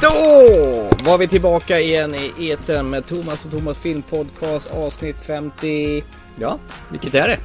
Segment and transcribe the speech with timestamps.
[0.00, 0.08] Då
[1.04, 6.04] var vi tillbaka igen i etern med Thomas och Thomas filmpodcast avsnitt 50...
[6.40, 6.58] Ja,
[6.90, 7.38] vilket är det?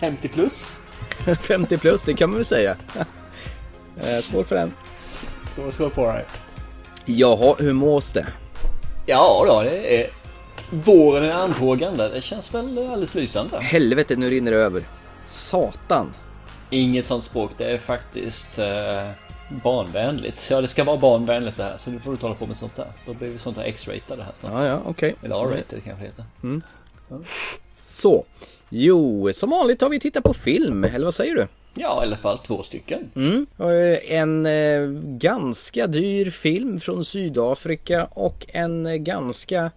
[0.00, 0.80] 50 plus.
[1.40, 2.76] 50 plus, det kan man väl säga.
[4.02, 4.72] Eh, Skål för den.
[5.52, 6.24] Skål, skål på dig.
[7.04, 8.26] Jaha, hur mås det?
[9.06, 10.10] Ja då, det är...
[10.70, 12.08] Våren är antågande.
[12.08, 13.58] Det känns väl alldeles lysande.
[13.60, 14.84] Helvete, nu rinner det över.
[15.26, 16.12] Satan.
[16.70, 17.50] Inget sånt språk.
[17.56, 19.10] Det är faktiskt eh,
[19.64, 20.48] barnvänligt.
[20.50, 21.76] Ja, det ska vara barnvänligt det här.
[21.76, 22.92] Så nu får du hålla på med sånt där.
[23.06, 24.52] Då blir vi sånt här X-rated det här snart.
[24.52, 25.14] Ja, ja, okej.
[25.22, 26.24] Eller R-rated kanske det heter.
[27.80, 28.24] Så.
[28.68, 31.46] Jo, som vanligt har vi tittat på film, eller vad säger du?
[31.74, 33.10] Ja, i alla fall två stycken.
[33.14, 33.46] Mm.
[33.58, 34.82] Eh, En eh,
[35.18, 39.70] ganska dyr film från Sydafrika och en eh, ganska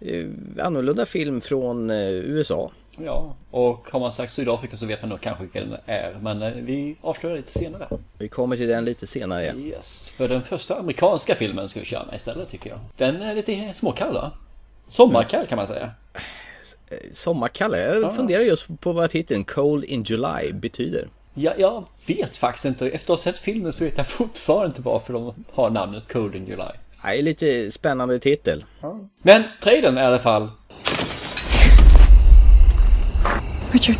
[0.00, 0.26] eh,
[0.62, 2.70] annorlunda film från eh, USA.
[3.06, 6.16] Ja, och har man sagt Sydafrika så vet man nog kanske vilka den är.
[6.20, 7.88] Men eh, vi avslöjar lite senare.
[8.18, 9.44] Vi kommer till den lite senare.
[9.44, 9.54] Ja.
[9.54, 10.08] Yes.
[10.16, 12.78] För den första amerikanska filmen ska vi köra med istället tycker jag.
[12.96, 14.32] Den är lite småkall va?
[14.88, 15.90] Sommarkall kan man säga.
[17.12, 21.08] Sommarkalle, jag funderar just på vad titeln Cold in July betyder.
[21.34, 22.90] Ja, jag vet faktiskt inte.
[22.90, 26.34] Efter att ha sett filmen så vet jag fortfarande inte varför de har namnet Cold
[26.34, 26.70] in July.
[27.04, 28.64] Nej, lite spännande titel.
[29.22, 30.50] Men trailern är i alla fall
[33.72, 33.98] Richard.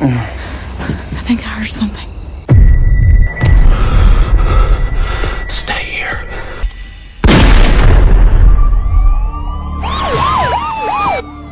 [0.00, 2.08] I think I heard something.
[5.48, 6.18] Stay here.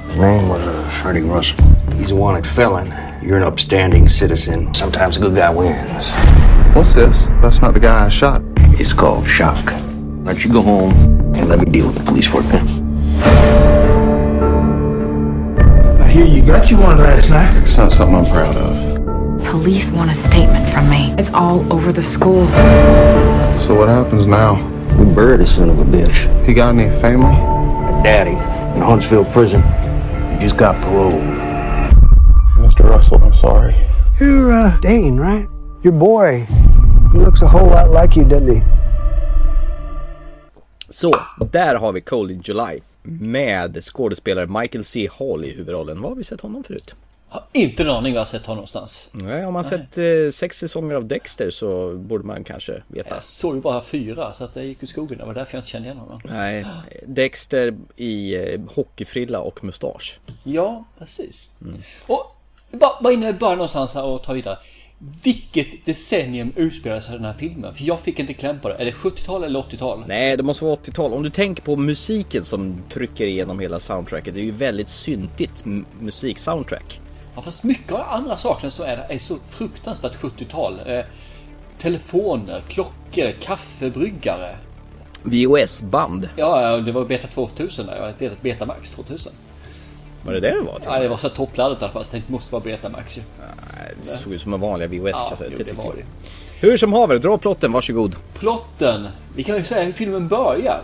[0.06, 1.64] His name was uh, Freddie Russell.
[1.96, 2.92] He's a wanted felon.
[3.20, 4.72] You're an upstanding citizen.
[4.72, 6.12] Sometimes a good guy wins.
[6.74, 7.26] What's this?
[7.42, 8.42] That's not the guy I shot.
[8.78, 9.72] It's called shock.
[9.72, 10.92] Why don't you go home
[11.34, 12.85] and let me deal with the police work then?
[16.16, 17.54] Hear you got you one last night.
[17.62, 19.44] It's not something I'm proud of.
[19.44, 21.14] Police want a statement from me.
[21.18, 22.46] It's all over the school.
[23.66, 24.54] So what happens now?
[24.96, 26.16] We buried the son of a bitch.
[26.46, 27.36] He got any family?
[27.36, 28.36] My daddy
[28.76, 29.60] in Huntsville prison.
[30.32, 31.20] He just got parole.
[32.64, 32.88] Mr.
[32.88, 33.74] Russell, I'm sorry.
[34.18, 35.46] You're uh, Dane, right?
[35.82, 36.46] Your boy.
[37.12, 38.62] He looks a whole lot like you, doesn't he?
[40.88, 41.10] Så,
[41.50, 42.80] där har vi Cold in July.
[43.06, 45.08] Med skådespelare Michael C.
[45.18, 46.02] Hall i huvudrollen.
[46.02, 46.94] Var har vi sett honom förut?
[47.28, 49.08] Har inte en aning var jag sett honom någonstans.
[49.12, 53.14] Nej, om man sett eh, sex säsonger av Dexter så borde man kanske veta.
[53.14, 55.18] Jag såg ju bara fyra så att det gick i skogen.
[55.18, 56.20] Det var därför jag inte kände igen honom.
[56.24, 56.66] Nej,
[57.06, 60.18] Dexter i eh, hockeyfrilla och mustasch.
[60.44, 61.52] Ja, precis.
[62.06, 62.36] Och
[62.70, 64.58] bara, bara vi börjar någonstans här och tar vidare.
[64.98, 67.74] Vilket decennium utspelar sig den här filmen?
[67.74, 68.74] För jag fick inte kläm på det.
[68.74, 70.04] Är det 70-tal eller 80-tal?
[70.06, 71.12] Nej, det måste vara 80-tal.
[71.12, 74.34] Om du tänker på musiken som trycker igenom hela soundtracket.
[74.34, 75.64] Det är ju väldigt syntigt
[76.00, 77.00] musiksoundtrack.
[77.34, 80.80] Ja, fast mycket av andra sakerna så är är så fruktansvärt 70-tal.
[80.86, 81.04] Eh,
[81.78, 84.56] telefoner, klockor, kaffebryggare.
[85.22, 86.28] VOS-band.
[86.36, 87.96] Ja, ja, det var Beta 2000 där.
[87.96, 89.32] Jag hade Betamax 2000.
[90.26, 90.78] Var det det det var?
[90.84, 92.04] Ja, det var så toppladdat i alla fall.
[92.04, 93.22] Så jag tänkte det måste vara Betamax ju.
[93.38, 95.50] Nej, det såg ut som en vanliga Ja, VHS-kassetter.
[95.58, 96.04] det tycker var jag.
[96.68, 98.16] Hur som haver, dra plotten, varsågod.
[98.34, 99.08] Plotten.
[99.36, 100.80] Vi kan ju säga hur filmen börjar.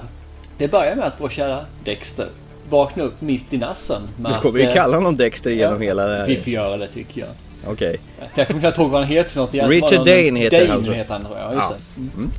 [0.58, 2.28] Det börjar med att vår kära Dexter
[2.70, 4.02] vaknar upp mitt i nassen.
[4.16, 6.42] Du kommer ju eh, kalla honom Dexter genom hela det Vi här.
[6.42, 7.30] får göra det tycker jag.
[7.72, 7.96] Okej.
[8.34, 9.54] Jag kommer knappt ihåg vad han heter för något.
[9.70, 10.94] Richard Dane heter Dane han, jag.
[10.94, 11.54] heter han tror jag.
[11.54, 11.72] Ja.
[11.94, 12.00] det.
[12.00, 12.30] Mm.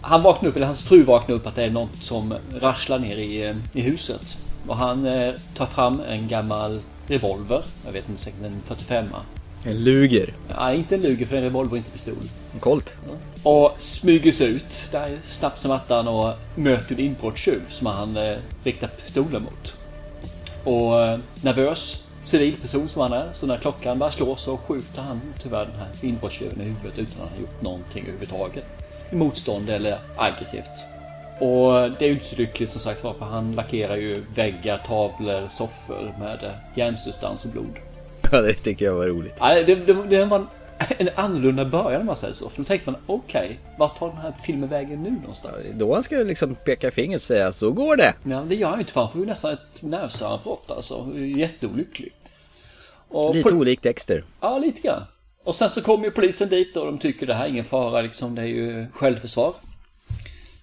[0.00, 3.16] Han vaknar upp, eller hans fru vaknar upp att det är något som rasslar ner
[3.16, 4.38] i, eh, i huset.
[4.68, 7.64] Och han eh, tar fram en gammal revolver.
[7.84, 9.06] Jag vet inte säkert en 45
[9.64, 10.34] En luger.
[10.58, 12.14] Nej, inte en luger för en revolver, inte pistol.
[12.54, 12.96] En Colt.
[13.42, 18.36] Och smyger sig ut där snabbt som attan och möter en inbrottstjuv som han eh,
[18.64, 19.76] riktar pistolen mot.
[20.64, 25.20] Och eh, nervös civilperson som han är, så när klockan börjar slå så skjuter han
[25.42, 28.64] tyvärr den här inbrottstjuven i huvudet utan att ha gjort någonting överhuvudtaget.
[29.10, 30.93] I motstånd eller aggressivt.
[31.40, 34.78] Och det är ju inte så lyckligt som sagt var för han lackerar ju väggar,
[34.86, 37.76] tavlor, soffor med järnsubstans och blod.
[38.32, 39.34] Ja, det tycker jag var roligt.
[39.38, 40.46] Ja, det, det, det var en,
[40.98, 42.48] en annorlunda början om man säger så.
[42.48, 45.70] För då tänker man okej, vart tar den här filmen vägen nu någonstans?
[45.74, 48.14] Då han ska liksom peka finger och säga så går det.
[48.22, 51.12] Ja, det gör han ju inte för han får ju nästan ett nervsammanbrott alltså.
[51.36, 52.12] Jätteolycklig.
[53.08, 54.24] Och Lite olikt Dexter.
[54.40, 55.02] Ja, lite grann.
[55.44, 58.02] Och sen så kommer ju polisen dit och de tycker det här är ingen fara
[58.02, 58.34] liksom.
[58.34, 59.54] Det är ju självförsvar.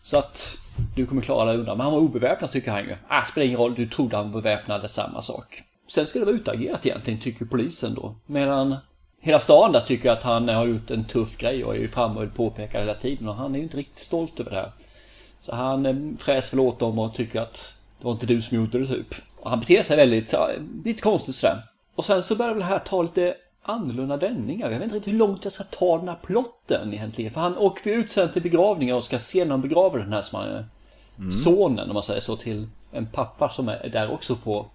[0.02, 0.58] Så att
[0.96, 1.78] du kommer klara dig undan.
[1.78, 2.96] Men han var obeväpnad tycker han ju.
[3.08, 5.64] Ah, spelar ingen roll, du trodde han var beväpnad, det är samma sak.
[5.88, 8.16] Sen ska det vara utagerat egentligen, tycker polisen då.
[8.26, 8.76] Medan
[9.20, 12.20] hela stan där tycker att han har gjort en tuff grej och är ju framme
[12.20, 13.28] och påpekar hela tiden.
[13.28, 14.72] Och han är ju inte riktigt stolt över det här.
[15.40, 18.58] Så han eh, fräser väl åt dem och tycker att det var inte du som
[18.58, 19.16] gjorde det typ.
[19.42, 20.50] Och han beter sig väldigt, ja,
[20.86, 21.64] lite konstigt sådär.
[21.96, 24.66] Och sen så börjar väl det här ta lite annorlunda vändningar.
[24.72, 27.32] Jag vet inte riktigt hur långt jag ska ta den här plotten egentligen.
[27.34, 30.40] För han åker ju ut sen till begravningar och ska senare begrava den här som
[30.40, 30.66] han är
[31.32, 34.66] sonen om man säger så till en pappa som är där också på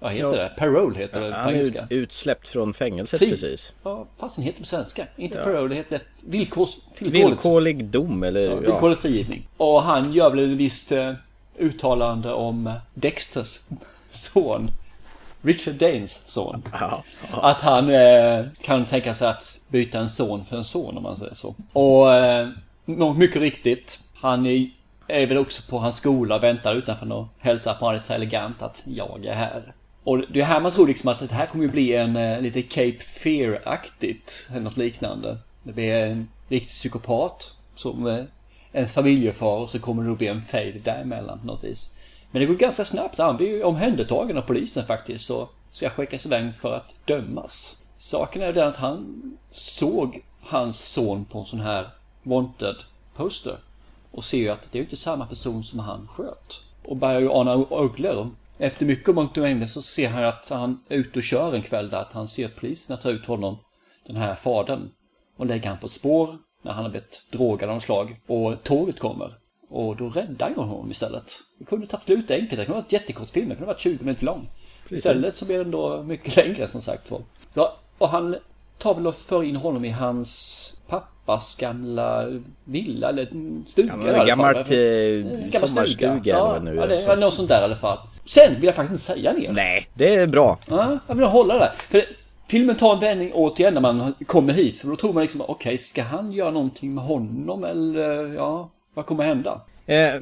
[0.00, 0.42] vad heter Ja.
[0.42, 0.52] det?
[0.58, 1.86] Parole heter det på Han är ut, engelska.
[1.90, 3.30] utsläppt från fängelset Fri.
[3.30, 3.72] precis.
[3.82, 5.06] Ja, fasen heter på svenska?
[5.16, 6.76] Inte parole, det heter villkors...
[6.98, 8.60] Villkorlig dom eller Ja, ja.
[8.60, 9.48] villkorlig frigivning.
[9.56, 11.12] Och han gör väl ett visst eh,
[11.58, 13.60] uttalande om Dexters
[14.10, 14.70] son.
[15.42, 16.62] Richard Danes son.
[16.72, 17.04] Ja.
[17.30, 21.16] Att han eh, kan tänka sig att byta en son för en son om man
[21.16, 21.54] säger så.
[21.72, 22.48] Och eh,
[23.16, 24.70] mycket riktigt, han är,
[25.06, 28.62] är väl också på hans skola och väntar utanför och hälsar på honom så elegant
[28.62, 29.74] att jag är här.
[30.04, 32.40] Och det är här man tror liksom att det här kommer ju bli en eh,
[32.40, 35.38] lite Cape Fear-aktigt eller något liknande.
[35.62, 38.24] Det blir en riktig psykopat som eh,
[38.72, 41.97] ens familjefar och så kommer det nog bli en fade däremellan på något vis.
[42.30, 43.18] Men det går ganska snabbt.
[43.18, 45.24] Han blir ju omhändertagen av polisen faktiskt.
[45.24, 47.82] Så ska skickas iväg för att dömas.
[47.98, 51.90] Saken är den att han såg hans son på en sån här
[52.22, 52.76] wanted
[53.14, 53.58] poster.
[54.10, 56.62] Och ser ju att det är ju inte samma person som han sköt.
[56.84, 58.30] Och börjar ju ana ugglor.
[58.58, 61.62] Efter mycket om och mängder så ser han att han är ute och kör en
[61.62, 63.58] kväll där att han ser att poliserna tar ut honom,
[64.06, 64.90] den här fadern.
[65.36, 68.20] Och lägger han på ett spår när han har blivit drogad av något slag.
[68.26, 69.32] Och tåget kommer.
[69.68, 71.32] Och då räddar jag honom istället.
[71.58, 72.50] Det kunde tagit slut enkelt.
[72.60, 73.48] Det kunde varit jättekort film.
[73.48, 74.48] Det kunde varit 20 minuter lång.
[74.90, 77.22] Istället så blir den då mycket längre som sagt var.
[77.98, 78.36] Och han
[78.78, 82.26] tar väl och för in honom i hans pappas gamla
[82.64, 83.28] villa eller
[83.66, 87.10] stuga Ja, i alla gammalt eh, sommarstuga eller Ja, vad det nu ja, det Så-
[87.12, 87.98] är något sånt där i alla fall.
[88.24, 89.52] Sen vill jag faktiskt inte säga mer.
[89.52, 90.58] Nej, det är bra.
[90.68, 91.72] Ja, jag vill hålla det där.
[91.90, 92.04] För
[92.48, 94.76] filmen tar en vändning återigen när man kommer hit.
[94.76, 99.06] För då tror man liksom, okej, ska han göra någonting med honom eller ja, vad
[99.06, 99.60] kommer hända?
[99.86, 100.14] Eh,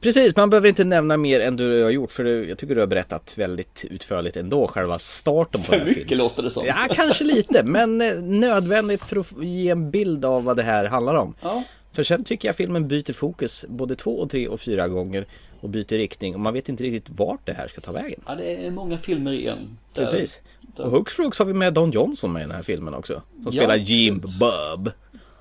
[0.00, 2.86] precis, man behöver inte nämna mer än du har gjort för jag tycker du har
[2.88, 6.18] berättat väldigt utförligt ändå själva starten på den För här mycket filmen.
[6.18, 6.66] låter det som.
[6.66, 10.84] Ja, kanske lite, men eh, nödvändigt för att ge en bild av vad det här
[10.84, 11.34] handlar om.
[11.42, 11.62] Ja.
[11.92, 15.26] För sen tycker jag filmen byter fokus både två och tre och fyra gånger
[15.60, 18.20] och byter riktning och man vet inte riktigt vart det här ska ta vägen.
[18.26, 19.78] Ja, det är många filmer i en.
[19.94, 20.40] Där- Precis.
[20.78, 23.12] Och hux har vi med Don Johnson med i den här filmen också.
[23.34, 23.76] Som Ja, spelar.
[23.76, 24.90] Jim Bob.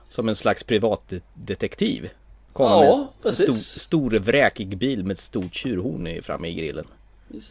[0.10, 2.10] Som en slags privatdetektiv.
[2.56, 6.54] Kommer Ja, med en stor, stor vräkig bil med ett stort tjurhorn i- framme i
[6.54, 6.86] grillen.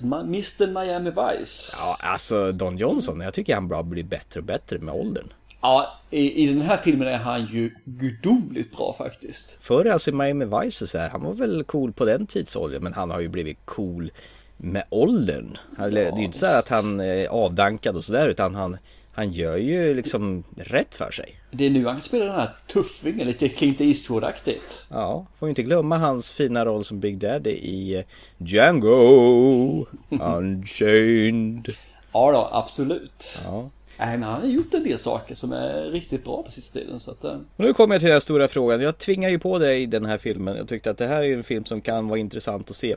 [0.03, 1.73] Mr Miami Vice.
[1.79, 5.33] Ja, alltså Don Johnson, jag tycker han bara blir bättre och bättre med åldern.
[5.61, 9.59] Ja, i, i den här filmen är han ju gudomligt bra faktiskt.
[9.61, 12.93] Förr alltså i Miami Vice så här, han var väl cool på den tidsåldern men
[12.93, 14.11] han har ju blivit cool
[14.56, 15.59] med åldern.
[15.79, 18.77] Han- det är ju inte så här att han är avdankad och sådär utan han,
[19.15, 21.41] han gör ju liksom rätt för sig.
[21.51, 24.85] Det är nu han spelar den här tuffingen, lite Clint Eastwood-aktigt.
[24.89, 28.05] Ja, får ju inte glömma hans fina roll som Big Daddy i eh,
[28.39, 31.69] Django Unchained.
[32.17, 33.41] Ja då, absolut.
[33.45, 33.71] Ja.
[33.99, 37.01] Nej, men han har gjort en del saker som är riktigt bra på sista tiden.
[37.01, 38.81] Så att, eh, Och nu kommer jag till den här stora frågan.
[38.81, 40.57] Jag tvingar ju på dig den här filmen.
[40.57, 42.97] Jag tyckte att det här är en film som kan vara intressant att se.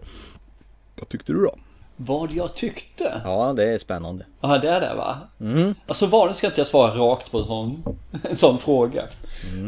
[1.00, 1.56] Vad tyckte du då?
[1.97, 3.21] Vad jag tyckte?
[3.23, 4.25] Ja, det är spännande.
[4.41, 5.17] Ja, det är det va?
[5.39, 5.75] Mm.
[5.88, 7.83] Alltså vanligt ska inte jag svara rakt på en sån,
[8.29, 9.03] en sån fråga.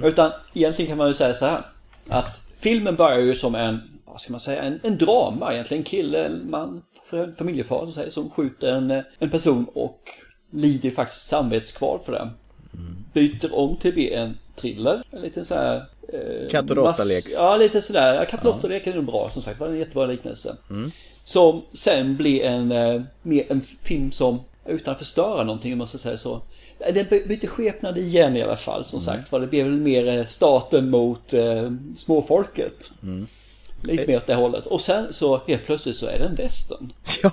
[0.04, 1.66] Utan egentligen kan man ju säga så här.
[2.08, 5.82] Att filmen börjar ju som en, vad ska man säga, en, en drama egentligen.
[5.82, 6.82] En kille, en man,
[7.38, 10.10] familjefar som säger, som skjuter en, en person och
[10.52, 12.30] lider faktiskt samvetskval för det.
[13.14, 15.04] Byter om till bli en thriller.
[15.12, 15.86] En liten så här...
[16.14, 17.34] Eh, Katt och råttaleks.
[17.38, 18.26] Ja, lite sådär.
[18.26, 19.60] Katt och råttalek är nog bra som sagt.
[19.60, 20.56] Det var en jättebra liknelse.
[21.30, 25.88] Som sen blir en, eh, mer en film som, utan att förstöra någonting om man
[25.88, 26.42] ska säga så.
[26.80, 29.30] Eh, Den by- byter skepnad igen i alla fall som sagt.
[29.30, 32.92] För det blir väl mer eh, staten mot eh, småfolket.
[33.84, 34.66] Lite mer åt det hållet.
[34.66, 36.94] Och sen så helt plötsligt så är det en västern.
[37.24, 37.32] Ja,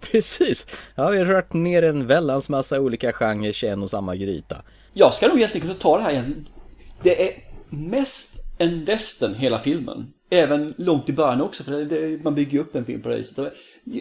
[0.00, 0.66] precis.
[0.94, 4.56] Ja, vi har rört ner en väldans massa olika genrer i en och samma gryta.
[4.94, 6.46] Jag ska nog egentligen kunna ta det här igen.
[7.02, 10.12] Det är mest en västern hela filmen.
[10.30, 13.16] Även långt i början också för det, det, man bygger upp en film på det
[13.16, 13.52] viset.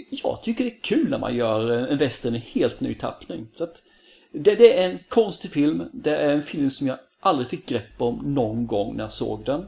[0.10, 3.48] Jag tycker det är kul när man gör en western i helt ny tappning.
[3.56, 3.84] Så att
[4.32, 5.84] det, det är en konstig film.
[5.94, 9.46] Det är en film som jag aldrig fick grepp om någon gång när jag såg
[9.46, 9.66] den.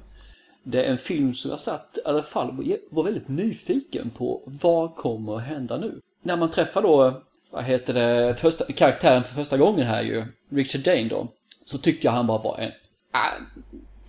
[0.63, 4.43] Det är en film som jag satt i alla fall var väldigt nyfiken på.
[4.45, 5.99] Vad kommer att hända nu?
[6.23, 10.81] När man träffar då, vad heter det, första, karaktären för första gången här ju, Richard
[10.81, 11.27] Dane då.
[11.65, 12.71] Så tyckte jag han bara var en...
[13.13, 13.63] Äh,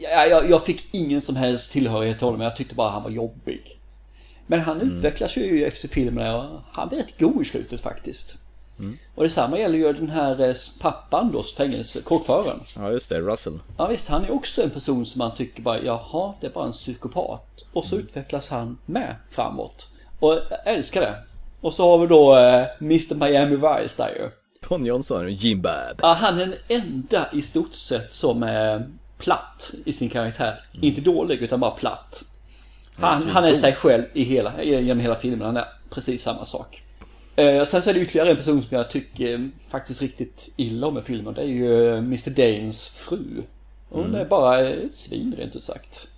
[0.07, 3.02] Ah, ja, jag, jag fick ingen som helst tillhörighet till honom, jag tyckte bara han
[3.02, 3.80] var jobbig.
[4.47, 8.37] Men han utvecklas ju efter filmen och han blir rätt god i slutet faktiskt.
[9.14, 12.61] Och detsamma gäller ju den här eh, pappan då, fängelse, kåkföraren.
[12.76, 13.59] Ja, just det, Russell.
[13.78, 16.66] Ja visst, han är också en person som man tycker bara, jaha, det är bara
[16.66, 17.64] en psykopat.
[17.73, 19.88] Och så utvecklas han med framåt.
[20.21, 21.14] Och jag älskar det.
[21.61, 24.30] Och så har vi då eh, Mr Miami Vice där ju.
[24.69, 26.00] Don Johnson, Jim Bob.
[26.02, 28.88] Ja, han är den enda i stort sett som är
[29.20, 30.54] platt i sin karaktär.
[30.80, 32.24] Inte dålig utan bara platt.
[32.96, 35.46] Han, han är sig själv i hela, genom hela filmen.
[35.46, 36.82] Han är precis samma sak.
[37.36, 40.86] Eh, sen så är det ytterligare en person som jag tycker eh, faktiskt riktigt illa
[40.86, 41.34] om i filmen.
[41.34, 43.42] Det är ju eh, Mr Danes fru.
[43.88, 46.08] Hon är bara ett svin rent ut sagt.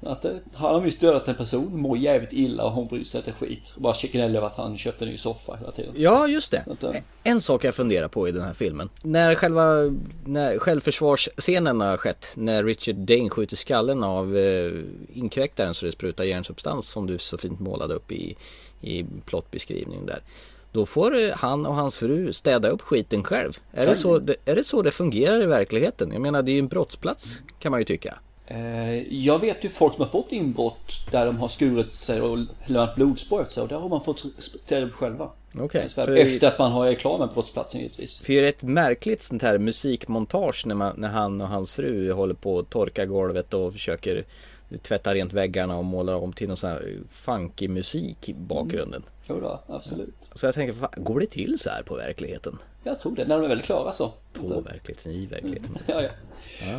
[0.00, 3.18] Att det, han har just dödat en person, mår jävligt illa och hon bryr sig
[3.18, 3.72] inte skit.
[3.76, 5.94] Och bara chicken över att han köpte en ny soffa hela tiden.
[5.96, 6.64] Ja, just det.
[6.70, 6.90] Att, eh,
[7.22, 8.88] En sak jag funderar på i den här filmen.
[9.02, 14.72] När själva när självförsvarsscenen har skett, när Richard Dane skjuter skallen av eh,
[15.14, 18.36] inkräktaren så det sprutar järnsubstans som du så fint målade upp i,
[18.80, 20.22] i plottbeskrivningen där.
[20.72, 23.52] Då får eh, han och hans fru städa upp skiten själv.
[23.72, 26.12] Är det, så, är det så det fungerar i verkligheten?
[26.12, 28.18] Jag menar det är ju en brottsplats kan man ju tycka.
[28.50, 32.38] Eh, Jag vet ju folk som har fått inbrott där de har skurit sig och
[32.66, 34.24] lämnat blodspår efter sig och där har man fått
[34.64, 35.30] städa upp själva.
[35.54, 38.18] Är ju- Efter att man har är klar med brottsplatsen givetvis.
[38.20, 42.12] För det är ett märkligt sånt här musikmontage när, man, när han och hans fru
[42.12, 44.24] håller på att torka golvet och försöker
[44.82, 49.02] tvätta rent väggarna och måla om till någon sån här funky musik i bakgrunden.
[49.28, 50.14] Jo då, absolut.
[50.34, 52.58] Så jag tänker, fan, går det till så här på verkligheten?
[52.84, 54.12] Jag tror det, när de är väldigt klara så.
[54.32, 55.78] På verkligheten, i verkligheten.
[55.86, 56.10] Ja, ja.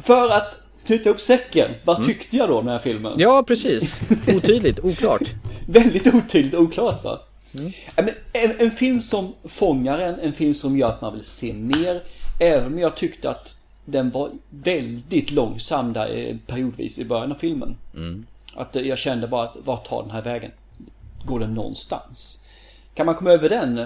[0.02, 3.14] För att knyta upp säcken, vad tyckte jag då om den här filmen?
[3.18, 4.02] Ja, precis.
[4.28, 5.36] Otydligt, oklart.
[5.68, 7.22] Väldigt otydligt och oklart va?
[7.96, 11.54] Men en, en film som fångar en, en film som gör att man vill se
[11.54, 12.04] mer.
[12.40, 13.56] Även om jag tyckte att
[13.86, 17.76] den var väldigt långsam där eh, periodvis i början av filmen.
[18.56, 20.52] Att eh, jag kände bara att vart tar den här vägen?
[21.26, 22.40] Går den någonstans?
[22.94, 23.86] Kan man komma över den eh,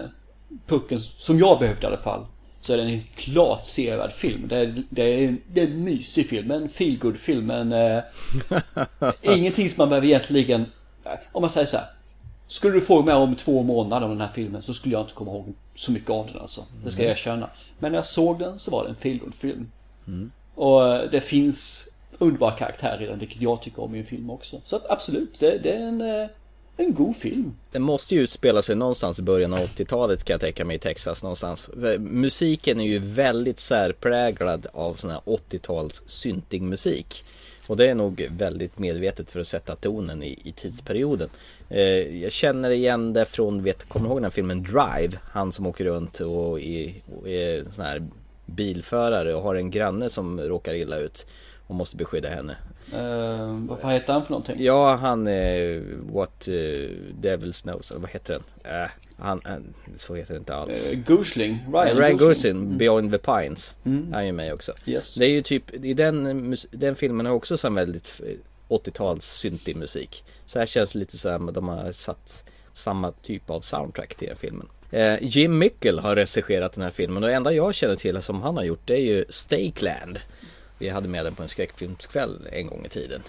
[0.68, 2.26] pucken, som jag behövde i alla fall,
[2.66, 4.48] så är det en klart sevärd film.
[4.48, 7.72] Det är, det är, det är en mysig film, en feelgood film, en...
[7.72, 8.04] Eh,
[9.22, 10.66] ingenting som man behöver egentligen...
[11.32, 11.86] Om man säger så här.
[12.48, 15.14] Skulle du fråga mig om två månader om den här filmen så skulle jag inte
[15.14, 16.66] komma ihåg så mycket av den alltså.
[16.84, 17.50] Det ska jag erkänna.
[17.80, 19.72] Men när jag såg den så var det en feelgood film.
[20.56, 21.90] Och eh, det finns
[22.20, 24.62] underbara karaktärer i den, vilket jag tycker om i en film också.
[24.64, 26.28] Så att absolut, det, det är en, eh,
[26.78, 27.54] en god film.
[27.72, 30.80] Den måste ju utspela sig någonstans i början av 80-talet kan jag tänka mig i
[30.80, 31.70] Texas någonstans.
[32.00, 37.26] Musiken är ju väldigt särpräglad av sån här 80-tals syntig musik.
[37.68, 41.30] Och det är nog väldigt medvetet för att sätta tonen i, i tidsperioden.
[41.70, 45.18] Eh, jag känner igen det från, vet, kommer du ihåg den här filmen Drive?
[45.24, 48.08] Han som åker runt och är, och är sån här
[48.46, 51.28] bilförare och har en granne som råkar illa ut
[51.68, 52.56] och måste beskydda henne.
[52.94, 54.56] Uh, vad fan heter han för någonting?
[54.60, 55.82] Ja, han eh,
[56.14, 56.54] What eh,
[57.22, 58.74] Devil Knows, eller vad heter den?
[58.82, 59.42] Äh, han,
[59.98, 60.94] så heter det inte alls.
[60.94, 62.54] Uh, Gosling, Ryan, Ryan, Gosling.
[62.54, 63.76] Gosling, Beyond the Pines.
[63.84, 64.74] Han är ju med också.
[64.86, 65.16] Yes.
[65.16, 69.76] Det är ju typ, i den, den filmen har också sån väldigt eh, 80-tals syntig
[69.76, 70.24] musik.
[70.46, 74.38] Så här känns det lite här, de har satt samma typ av soundtrack till den
[74.38, 74.68] filmen.
[75.22, 78.58] Jim Mickle har regisserat den här filmen och det enda jag känner till som han
[78.58, 80.20] har gjort det är ju Stakeland.
[80.78, 83.22] Vi hade med den på en skräckfilmskväll en gång i tiden.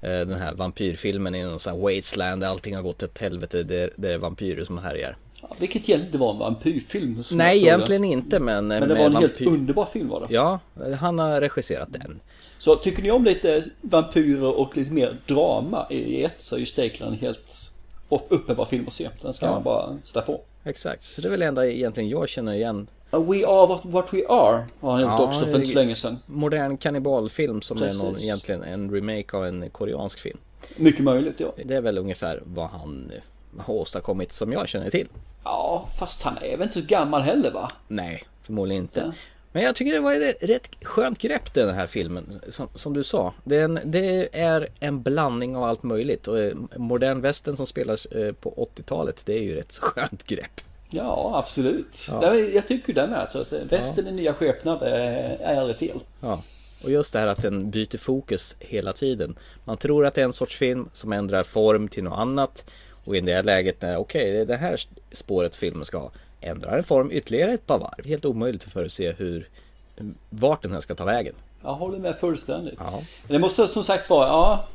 [0.00, 3.62] Eh, Den här vampyrfilmen i någon sån här wasteland där allting har gått åt helvete.
[3.62, 5.16] Det är, det är vampyrer som härjar.
[5.42, 7.22] Ja, vilket egentligen inte var en vampyrfilm.
[7.32, 8.66] Nej egentligen inte men...
[8.68, 10.34] Men det var en helt underbar film var det.
[10.34, 10.58] Ja,
[11.00, 12.20] han har regisserat den.
[12.58, 16.66] Så tycker ni om lite vampyrer och lite mer drama i ett så är ju
[16.66, 17.72] Stakeland helt
[18.08, 19.08] upp- uppenbar film att se.
[19.22, 19.52] Den ska Ja.
[19.52, 20.40] man bara sätta på.
[20.64, 22.86] Exakt, så det är väl det enda egentligen jag känner igen.
[23.14, 25.74] Uh, We are what, what we are har han gjort Ja, också för inte så
[25.74, 26.18] länge sedan.
[26.26, 28.26] Modern kannibalfilm som är någon, Precis.
[28.26, 30.38] egentligen en remake av en koreansk film.
[30.76, 31.52] Mycket möjligt ja.
[31.64, 35.08] Det är väl ungefär vad han eh, har åstadkommit som jag känner till.
[35.44, 37.68] Ja, fast han är väl inte så gammal heller va?
[37.88, 39.00] Nej, förmodligen inte.
[39.00, 39.12] Ja.
[39.52, 42.40] Men jag tycker det var ett rätt skönt grepp den här filmen.
[42.48, 43.34] Som, som du sa.
[43.44, 46.28] Det är, en, det är en blandning av allt möjligt.
[46.28, 49.22] Och eh, modern västern som spelas eh, på 80-talet.
[49.26, 50.60] Det är ju ett så skönt grepp.
[50.90, 52.06] Ja, absolut.
[52.10, 52.34] Ja.
[52.36, 56.00] Jag tycker den är så att västern i nya skepnad är, aldrig fel.
[56.20, 56.42] Ja.
[56.84, 59.38] Och just det här att den byter fokus hela tiden.
[59.64, 62.64] Man tror att det är en sorts film som ändrar form till något annat.
[63.04, 64.80] Och i det här läget när okej, det är det här
[65.12, 66.10] spåret filmen ska ha.
[66.40, 68.06] Ändrar en form ytterligare ett par varv.
[68.06, 69.48] Helt omöjligt att förutse hur
[70.30, 71.34] vart den här ska ta vägen.
[71.62, 72.78] Jag håller med fullständigt.
[72.78, 73.02] Ja.
[73.22, 74.68] Men det måste som sagt vara, ja,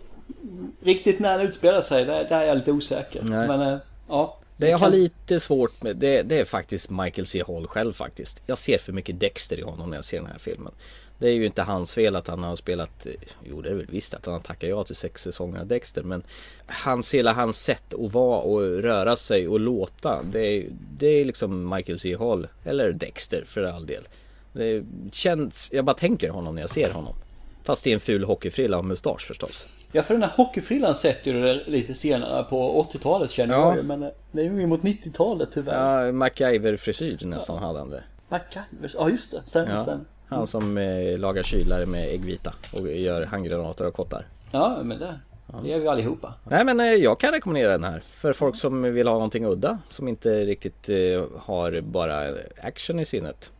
[0.83, 3.21] riktigt när den utspelar sig, där, där är jag lite osäker.
[3.23, 3.47] Nej.
[3.47, 4.37] Men eh, ja.
[4.57, 7.43] Det jag har lite svårt med, det, det är faktiskt Michael C.
[7.47, 8.41] Hall själv faktiskt.
[8.45, 10.71] Jag ser för mycket Dexter i honom när jag ser den här filmen.
[11.17, 13.11] Det är ju inte hans fel att han har spelat, eh,
[13.43, 16.03] jo det är väl visst att han har tackat ja till sex säsonger av Dexter
[16.03, 16.23] men
[16.65, 20.65] hans hela hans sätt att vara och röra sig och låta det är,
[20.97, 22.15] det är liksom Michael C.
[22.19, 24.07] Hall eller Dexter för all del.
[24.53, 27.15] Det känns, jag bara tänker honom när jag ser honom.
[27.65, 29.67] Fast i en ful hockeyfrilla och mustasch förstås.
[29.91, 33.67] Ja, för den här hockeyfrillan sätter det lite senare på 80-talet känner Ja.
[33.69, 33.83] jag ju.
[33.83, 36.05] Men eh, det är ju mot 90-talet tyvärr.
[36.05, 38.03] Ja, MacGyver-frisyr nästan hade han det.
[38.29, 40.05] MacGyver, ja just det, stämmer, Ja, stämmer.
[40.27, 44.27] han som eh, lagar kylare med äggvita och gör handgranater och kottar.
[44.51, 45.19] Ja, men det,
[45.63, 46.33] det gör vi allihopa.
[46.49, 49.77] Nej men eh, jag kan rekommendera den här för folk som vill ha någonting udda
[49.89, 50.95] som inte riktigt eh,
[51.39, 52.21] har bara
[52.61, 53.51] action i sinnet.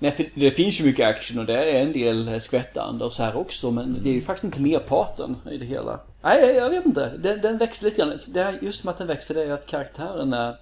[0.00, 3.36] För det finns ju mycket action och det är en del skvättande och så här
[3.36, 6.00] också men det är ju faktiskt inte merparten i det hela.
[6.22, 7.16] Nej, jag- vet inte.
[7.18, 8.18] Den, den växer lite grann.
[8.26, 10.56] Det är just med att den växer det är att karaktärerna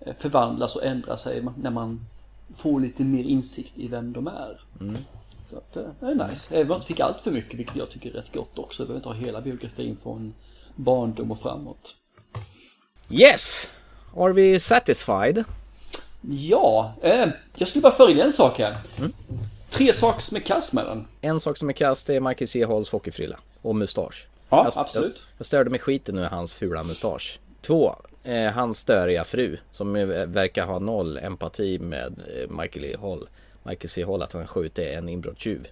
[0.00, 2.06] eh, förvandlas och ändrar sig när man
[2.56, 4.60] får lite mer insikt i vem de är.
[5.46, 6.54] Så att eh, det är nice.
[6.54, 8.82] Även om jag inte fick allt för mycket, vilket jag tycker är rätt gott också.
[8.82, 10.34] Jag behöver inte ha hela biografin från
[10.76, 11.94] barndom och framåt.
[13.10, 13.66] Yes!
[14.16, 15.44] Are we satisfied?
[16.20, 18.76] Ja, eh, jag skulle bara in en sak här.
[19.70, 21.06] Tre saker som är kass med den.
[21.20, 22.64] En sak som är kass det är Michael C.
[22.64, 24.26] Halls hockeyfrilla och mustasch.
[24.50, 25.16] Ja, jag, absolut.
[25.16, 27.38] Jag, jag störde mig skiten nu hans fula mustasch.
[27.60, 32.96] Två, eh, hans störiga fru som eh, verkar ha noll empati med eh, Michael E.
[33.00, 33.28] Hall.
[33.62, 34.04] Michael C.
[34.04, 35.68] Hall att han skjuter en inbrottstjuv.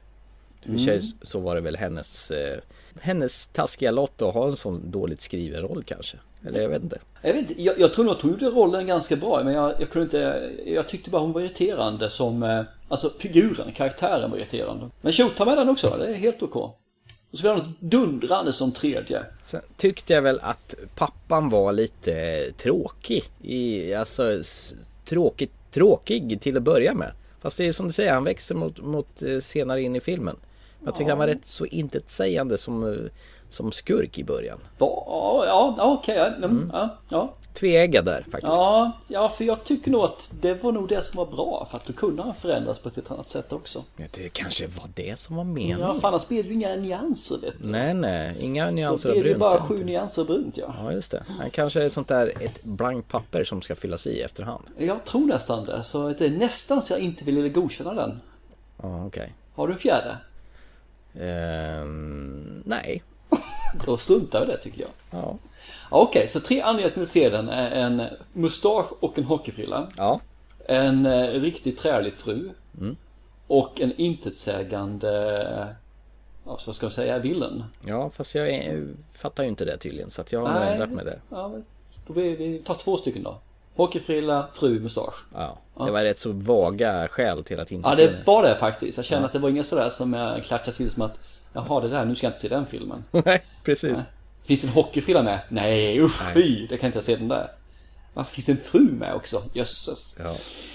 [0.75, 2.59] I för sig så var det väl hennes, eh,
[3.01, 6.17] hennes taskiga lott att ha en sån dåligt skriven roll kanske.
[6.47, 6.99] Eller jag vet inte.
[7.23, 9.75] Jag, vet, inte, jag, jag tror nog att hon gjorde rollen ganska bra men jag,
[9.81, 14.39] jag kunde inte, jag tyckte bara hon var irriterande som, eh, alltså figuren, karaktären var
[14.39, 14.91] irriterande.
[15.01, 16.57] Men shoot, ta med den också, det är helt OK.
[16.57, 19.23] Och så jag ha något dundrande som tredje.
[19.43, 23.25] Sen tyckte jag väl att pappan var lite tråkig.
[23.43, 24.43] I, alltså
[25.05, 27.13] tråkigt, tråkig till att börja med.
[27.41, 30.37] Fast det är som du säger, han växer mot, mot eh, senare in i filmen.
[30.87, 33.09] Jag tycker han var rätt så intetsägande som,
[33.49, 34.59] som skurk i början.
[34.79, 35.05] Va,
[35.47, 37.35] ja, ja okej, ja, mm, ja, ja.
[37.55, 38.43] Tveeggad där faktiskt.
[38.55, 41.69] Ja, ja, för jag tycker nog att det var nog det som var bra.
[41.71, 43.85] För att då kunde han förändras på ett annat sätt också.
[43.97, 45.81] Det kanske var det som var meningen.
[45.81, 47.69] Ja, för annars blir det ju inga nyanser vet du.
[47.71, 49.41] Nej, nej, inga Då nyanser av blir det ju brunt.
[49.41, 50.75] bara sju nyanser brunt ja.
[50.79, 51.25] Ja, just det.
[51.39, 54.65] Han kanske är sånt där, ett blankt papper som ska fyllas i efterhand.
[54.79, 55.83] Jag tror nästan det.
[55.83, 58.21] Så det är nästan så jag inte vill godkänna den.
[58.83, 59.35] Ja, okej.
[59.55, 60.17] Har du en fjärde?
[61.21, 63.03] Ehm, nej.
[63.87, 64.91] Då struntar vi det tycker jag.
[65.11, 65.37] Ja.
[65.91, 68.03] Okej, så tre anledningar till att se den är en
[68.33, 69.89] mustasch och en hockeyfrilla.
[69.97, 70.21] Ja.
[70.69, 72.51] En eh, riktigt trälig fru.
[72.81, 72.97] Mm.
[73.47, 75.67] Och en intetsägande, eh,
[76.45, 77.65] ja, vad ska man säga, villen.
[77.87, 80.73] Ja, fast jag är, fattar ju inte det tydligen så att jag har Nej.
[80.73, 81.21] ändrat mig där.
[81.31, 81.65] Ja, men
[82.07, 83.39] då vi, vi tar två stycken då.
[83.77, 85.15] Hockeyfrilla, fru, mustasch.
[85.35, 88.57] Ja, det var rätt så vaga skäl till att inte Ja, se det var det
[88.57, 88.97] faktiskt.
[88.99, 91.19] Jag känner att det var inget sådär som jag klatschade till som att
[91.53, 93.05] Jaha, det där, nu ska jag inte se den filmen.
[93.25, 93.99] Nej, precis.
[94.45, 95.41] Finns det en hockeyfrilla med?
[95.49, 97.51] Nej, usch fy, det kan inte jag se den där.
[98.15, 99.43] Varför finns det en fru med också?
[99.55, 100.17] Jösses.
[100.19, 100.29] Ja.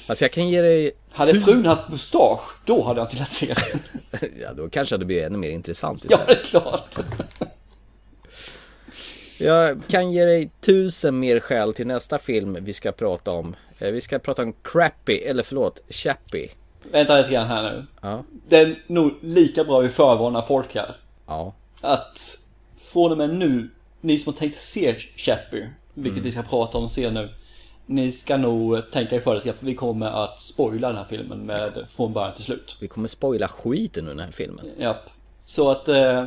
[0.08, 0.92] Alltså jag kan ge dig...
[1.12, 4.30] Hade tusen- frun haft mustasch, då hade jag inte velat se den.
[4.42, 6.28] Ja, då kanske det blir ännu mer intressant Ja, istället.
[6.52, 6.96] det är klart.
[9.41, 13.56] Jag kan ge dig tusen mer skäl till nästa film vi ska prata om.
[13.80, 16.49] Eh, Vi ska prata om Crappy, eller förlåt, Chappie.
[16.91, 17.86] Vänta lite grann här nu.
[18.01, 18.23] Ja.
[18.49, 20.95] Det är nog lika bra vi förvarnar folk här.
[21.27, 21.54] Ja.
[21.82, 22.38] Att
[22.77, 23.69] från och med nu,
[24.01, 27.30] ni som har tänkt se Chappie, vilket vi ska prata om sen nu.
[27.86, 31.06] Ni ska nog tänka er för lite grann, för vi kommer att spoila den här
[31.10, 32.77] filmen med från början till slut.
[32.80, 34.65] Vi kommer spoila skiten ur den här filmen.
[34.80, 35.10] Japp.
[35.45, 36.25] Så att eh,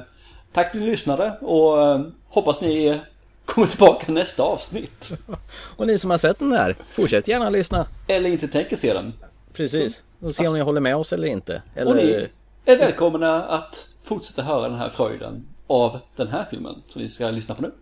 [0.55, 3.01] tack för att ni lyssnade och eh, hoppas ni
[3.45, 5.12] kommer tillbaka nästa avsnitt.
[5.77, 7.87] Och ni som har sett den här, fortsätt gärna lyssna.
[8.07, 9.12] Eller inte tänker se den.
[9.53, 10.03] Precis.
[10.21, 11.62] Och se om ni håller med oss eller inte.
[11.87, 12.31] Och ni Eller...
[12.64, 17.31] är välkomna att fortsätta höra den här fröjden av den här filmen som vi ska
[17.31, 17.73] lyssna på nu.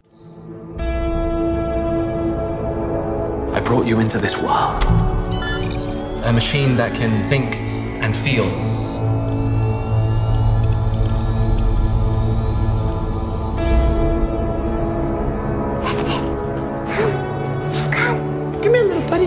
[3.56, 4.84] I brought you into this world.
[6.24, 7.54] A machine that can think
[8.02, 8.71] and feel.
[18.62, 19.26] Come here, little buddy.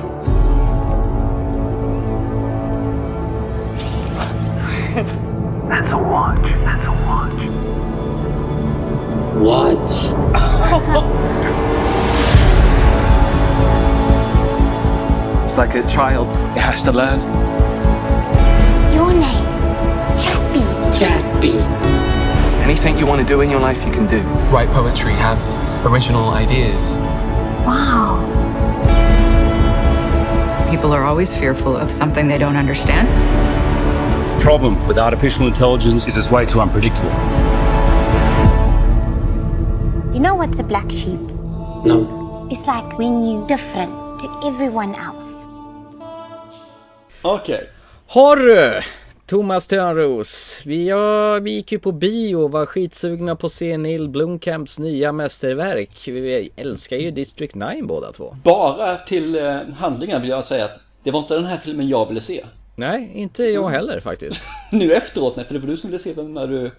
[5.67, 6.48] That's a watch.
[6.63, 7.34] That's a watch.
[9.36, 9.91] Watch?
[15.45, 16.30] it's like a child.
[16.56, 17.19] It has to learn.
[18.93, 19.45] Your name,
[20.17, 21.60] Chappie.
[22.63, 24.21] Anything you want to do in your life, you can do.
[24.50, 25.39] Write poetry, have
[25.86, 26.98] original ideas.
[30.75, 33.07] People are always fearful of something they don't understand.
[34.29, 37.11] The problem with artificial intelligence is it's way too unpredictable.
[40.13, 41.21] You know what's a black sheep?
[41.85, 42.45] No.
[42.51, 45.47] It's like when you different to everyone else.
[47.23, 47.69] Okay.
[48.07, 48.81] Har du!
[49.27, 50.61] Thomas Törnros.
[50.65, 54.79] Vi, ja, vi gick ju på bio och var skitsugna på att se Neil Blomkamps
[54.79, 56.07] nya mästerverk.
[56.07, 58.38] Vi älskar ju District 9 båda två.
[58.43, 62.07] Bara till eh, handlingen vill jag säga att det var inte den här filmen jag
[62.07, 62.45] ville se.
[62.75, 64.41] Nej, inte jag heller faktiskt.
[64.71, 66.71] Nu efteråt, nej, för det var du som ville se den när du...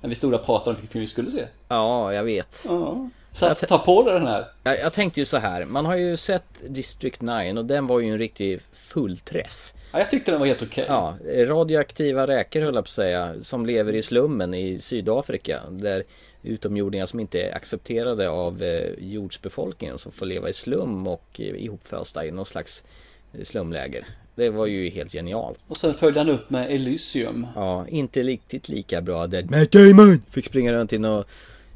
[0.00, 1.46] När vi stod och pratade om vilken film vi skulle se.
[1.68, 2.64] Ja, jag vet.
[2.68, 3.08] Ja.
[3.32, 4.46] Så att, ta på dig den här.
[4.62, 8.00] Jag, jag tänkte ju så här, man har ju sett District 9 och den var
[8.00, 9.72] ju en riktig fullträff.
[9.92, 10.84] Ja, jag tyckte den var helt okej.
[10.88, 11.16] Ja,
[11.46, 15.60] radioaktiva räkor höll jag på att säga, som lever i slummen i Sydafrika.
[15.70, 16.04] Där
[16.42, 21.64] utomjordingar som inte är accepterade av eh, jordsbefolkningen som får leva i slum och eh,
[21.64, 22.84] ihopfösta i någon slags
[23.32, 24.06] eh, slumläger.
[24.34, 25.58] Det var ju helt genialt.
[25.68, 27.46] Och sen följde han upp med Elysium.
[27.54, 31.24] Ja, inte riktigt lika bra där Matt Damon fick springa runt i någon,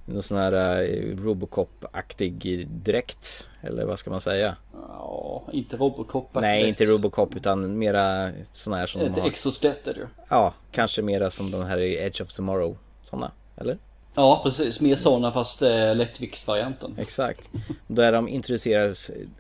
[0.07, 3.49] någon sån här uh, Robocop-aktig dräkt.
[3.61, 4.57] Eller vad ska man säga?
[4.73, 9.29] Ja, inte Robocop Nej, inte Robocop utan mera sån här som Inte de har.
[9.29, 10.07] Exostet är det ju.
[10.29, 12.79] Ja, kanske mera som de här i Edge of Tomorrow.
[13.05, 13.79] Såna, eller?
[14.17, 14.81] Ja, precis.
[14.81, 16.95] Mer sådana fast eh, lättviktsvarianten.
[16.99, 17.51] Exakt.
[17.87, 18.95] Där de introducerar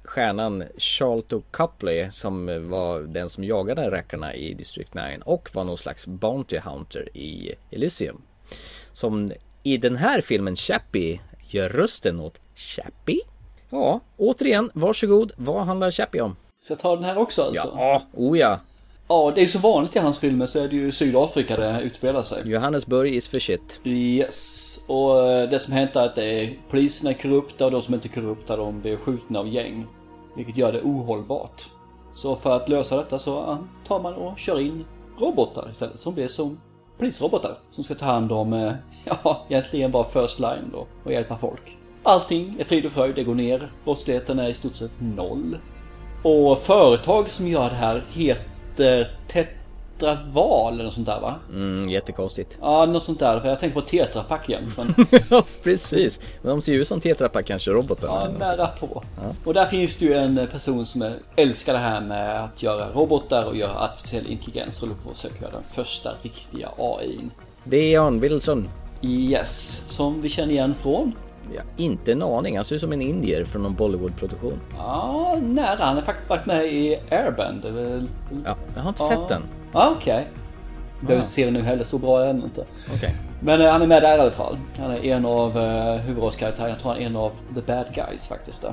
[0.05, 5.79] stjärnan Charlton Copley som var den som jagade räkarna i District 9 och var någon
[5.79, 8.23] slags Bounty Hunter i Elysium.
[8.93, 9.33] Som
[9.67, 13.21] i den här filmen Chappie gör rösten åt Chappie.
[13.71, 15.33] Ja, återigen, varsågod.
[15.37, 16.37] Vad handlar Chappie om?
[16.61, 17.73] Så jag tar den här också alltså?
[17.77, 18.61] Ja, oh ja.
[19.09, 21.81] Ja, det är ju så vanligt i hans filmer så är det ju Sydafrika det
[21.83, 22.43] utspelar sig.
[22.45, 23.81] Johannesburg is for shit.
[23.85, 24.79] Yes.
[24.87, 27.95] Och eh, det som hänt är att det är, polisen är korrupta och de som
[27.95, 29.87] inte är korrupta de blir skjutna av gäng.
[30.37, 31.63] Vilket gör det ohållbart.
[32.15, 34.85] Så för att lösa detta så tar man och kör in
[35.19, 36.61] robotar istället som blir som
[36.99, 37.59] polisrobotar.
[37.71, 38.73] Som ska ta hand om, eh,
[39.05, 41.79] ja egentligen bara first line då och hjälpa folk.
[42.03, 43.73] Allting är frid och fröjd, det går ner.
[43.85, 45.57] Brottsligheten är i stort sett noll.
[46.23, 49.11] Och företag som gör det här heter
[49.99, 51.35] Tetraval eller något sånt där va?
[51.53, 52.59] Mm, jättekonstigt.
[52.61, 53.41] Ja, något sånt där.
[53.41, 54.73] För jag tänkte på Tetra Pak igen.
[54.77, 55.07] Men...
[55.31, 56.21] ja, precis.
[56.43, 58.09] Men de ser ju ut som Tetra Pak kanske, robotar.
[58.09, 59.05] Ja, nära på.
[59.17, 59.35] Ja.
[59.45, 63.45] Och där finns det ju en person som älskar det här med att göra robotar
[63.45, 64.81] och göra artificiell intelligens.
[64.81, 67.31] Håller på att försöka göra den första riktiga AIn.
[67.65, 68.69] Deon Wilson.
[69.03, 71.13] Yes, som vi känner igen från
[71.55, 72.57] Ja, inte en aning.
[72.57, 74.61] Han ser ut som en indier från någon Bollywood-produktion.
[74.77, 75.85] Ja, nära.
[75.85, 77.65] Han har faktiskt varit med i Airband.
[78.45, 79.09] Ja, jag har inte ja.
[79.09, 79.43] sett den.
[79.73, 80.15] Ja, okej.
[80.15, 80.25] Okay.
[81.01, 82.65] Behöver inte se den nu heller, så bra är den inte.
[82.95, 83.11] Okay.
[83.41, 84.59] Men uh, han är med där i alla fall.
[84.79, 86.71] Han är en av uh, huvudrollskaraktärerna.
[86.71, 88.63] Jag tror han är en av the bad guys faktiskt.
[88.63, 88.73] Där.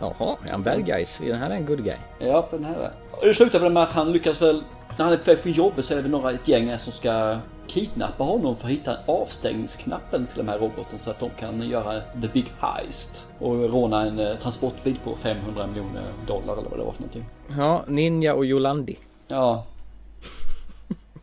[0.00, 1.20] Jaha, är han bad guys?
[1.26, 1.96] Den här är en good guy.
[2.18, 2.90] Ja, den här är
[3.26, 4.62] det slutar väl med att han lyckas väl...
[4.98, 6.92] När han är på väg från jobbet så är det väl några ett gäng som
[6.92, 7.36] ska
[7.72, 12.00] kidnappa honom för att hitta avstängningsknappen till den här roboten så att de kan göra
[12.00, 13.28] the big heist.
[13.38, 17.24] Och råna en eh, transportbil på 500 miljoner dollar eller vad det var för någonting.
[17.56, 18.96] Ja, Ninja och Jolandi.
[19.28, 19.64] Ja.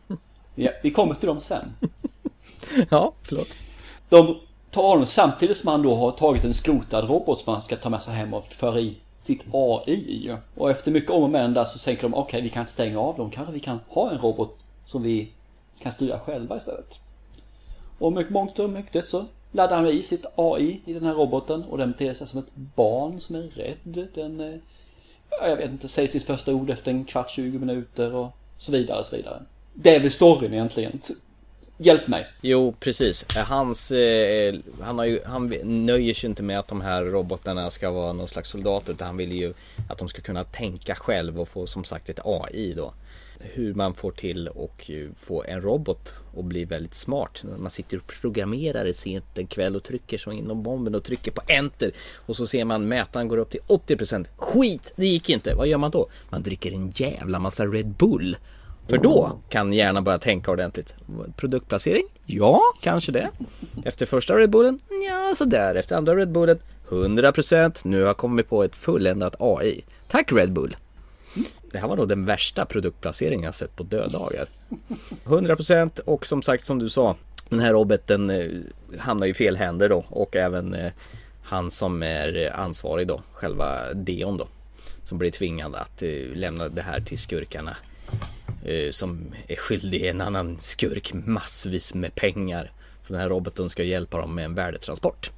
[0.54, 1.74] ja vi kommer till dem sen.
[2.90, 3.56] ja, förlåt.
[4.08, 4.36] De
[4.70, 7.90] tar honom samtidigt som han då har tagit en skrotad robot som han ska ta
[7.90, 10.36] med sig hem och föra i sitt AI.
[10.54, 13.00] Och efter mycket om och men där så tänker de okej okay, vi kan stänga
[13.00, 13.30] av dem.
[13.30, 15.32] Kanske vi kan ha en robot som vi
[15.82, 17.00] kan styra själva istället.
[17.98, 21.62] Och mycket mångt och mycket så laddar han i sitt AI i den här roboten
[21.62, 24.08] och den beter sig som ett barn som är rädd.
[24.14, 24.58] Den, eh,
[25.40, 29.04] jag vet inte, säger sitt första ord efter en kvart, 20 minuter och så vidare,
[29.04, 29.42] så vidare.
[29.74, 31.00] Det är väl storyn egentligen.
[31.76, 32.26] Hjälp mig.
[32.40, 33.26] Jo, precis.
[33.36, 37.70] Eh, hans, eh, han, har ju, han nöjer sig inte med att de här robotarna
[37.70, 39.54] ska vara någon slags soldater utan han vill ju
[39.88, 42.92] att de ska kunna tänka själv och få som sagt ett AI då
[43.40, 47.44] hur man får till och få en robot att bli väldigt smart.
[47.58, 51.30] Man sitter och programmerar det sent en kväll och trycker som inom bomben och trycker
[51.30, 51.90] på enter
[52.26, 54.26] och så ser man mätaren går upp till 80%.
[54.36, 55.54] Skit, det gick inte.
[55.54, 56.08] Vad gör man då?
[56.30, 58.36] Man dricker en jävla massa Red Bull.
[58.88, 60.94] För då kan hjärnan börja tänka ordentligt.
[61.36, 62.04] Produktplacering?
[62.26, 63.30] Ja, kanske det.
[63.84, 64.80] Efter första Red Bullen?
[65.08, 65.74] Ja, sådär.
[65.74, 66.58] Efter andra Red Bullen?
[66.88, 69.84] 100% nu har jag kommit på ett fulländat AI.
[70.08, 70.76] Tack Red Bull!
[71.72, 74.46] Det här var nog den värsta produktplaceringen jag sett på döddagar.
[75.24, 77.16] 100% och som sagt som du sa
[77.50, 78.50] den här roboten eh,
[78.98, 80.92] hamnar i fel händer då och även eh,
[81.42, 84.48] han som är eh, ansvarig då, själva Deon då.
[85.02, 86.02] Som blir tvingad att
[86.34, 87.76] lämna det här till skurkarna.
[88.90, 92.72] Som är skyldig en annan skurk massvis med pengar.
[93.02, 95.30] För den här roboten ska hjälpa dem med en värdetransport.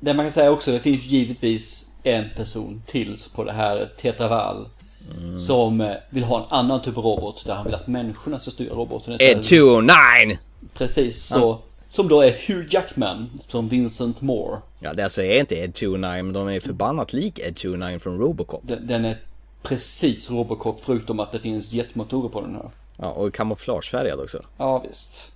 [0.00, 4.68] Det man kan säga också, det finns givetvis en person till på det här Tetraval
[5.18, 5.38] Mm.
[5.38, 8.50] Som eh, vill ha en annan typ av robot där han vill att människorna ska
[8.50, 9.36] styra roboten istället.
[9.36, 10.38] Ed 209!
[10.74, 11.52] Precis, så.
[11.52, 11.62] Mm.
[11.88, 14.58] Som då är Hugh Jackman som Vincent Moore.
[14.80, 18.18] Ja, det alltså är inte Ed 209 men de är förbannat lik Ed 209 från
[18.18, 18.62] Robocop.
[18.64, 19.18] Den, den är
[19.62, 22.70] precis Robocop förutom att det finns jetmotorer på den här.
[22.96, 24.40] Ja, och kamouflagefärgad också.
[24.56, 25.32] Ja, visst.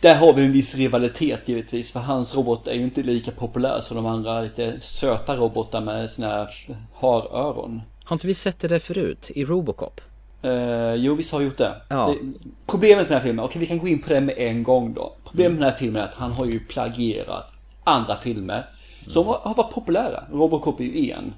[0.00, 3.80] Där har vi en viss rivalitet givetvis för hans robot är ju inte lika populär
[3.80, 6.48] som de andra lite söta robotar med sina
[6.94, 7.82] haröron.
[8.04, 10.00] Har inte vi sett det där förut i Robocop?
[10.42, 11.74] Eh, jo, visst har jag gjort det.
[11.88, 12.14] Ja.
[12.22, 12.32] det.
[12.66, 14.94] Problemet med den här filmen, okej vi kan gå in på det med en gång
[14.94, 15.14] då.
[15.24, 17.52] Problemet med den här filmen är att han har ju plagierat
[17.84, 18.66] andra filmer
[19.08, 20.24] som har, har varit populära.
[20.32, 21.34] Robocop är ju en.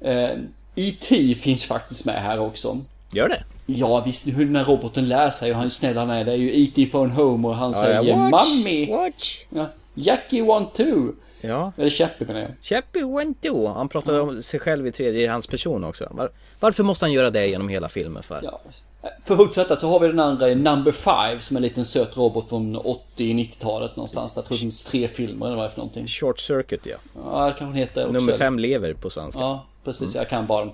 [0.00, 0.38] Eh,
[0.74, 1.34] E.T.
[1.34, 2.78] finns faktiskt med här också.
[3.12, 3.42] Gör det?
[3.66, 6.24] Ja visst, hur den här roboten lär sig och han snäll han är.
[6.24, 6.86] Det är ju E.T.
[6.86, 8.88] phone home och han säger ja, watch!
[8.90, 9.44] Watch!
[9.50, 11.12] Ja, Jackie want to!
[11.44, 11.72] Ja.
[11.76, 12.50] Eller Chappie menar jag.
[12.60, 13.66] Chappie went to.
[13.66, 16.08] Han pratade om sig själv i tredje hans person också.
[16.10, 18.40] Var, varför måste han göra det genom hela filmen för?
[18.42, 18.60] Ja.
[19.22, 22.16] För att fortsätta så har vi den andra Number Five som är en liten söt
[22.16, 24.34] robot från 80-90-talet någonstans.
[24.34, 26.06] Där jag tror det finns tre filmer eller vad det är för någonting.
[26.06, 26.96] Short Circuit ja.
[27.24, 28.12] Ja, det kanske den heter också.
[28.12, 29.40] Nummer fem lever på svenska.
[29.40, 30.14] Ja, precis.
[30.14, 30.70] Jag kan bara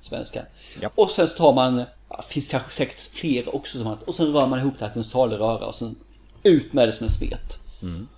[0.00, 0.42] svenska.
[0.80, 0.90] Ja.
[0.94, 1.84] Och sen så tar man,
[2.16, 4.92] ja, finns kanske säkert fler också som han, och sen rör man ihop det här
[4.92, 5.96] till en salig röra och sen
[6.42, 7.58] ut med det som en smet.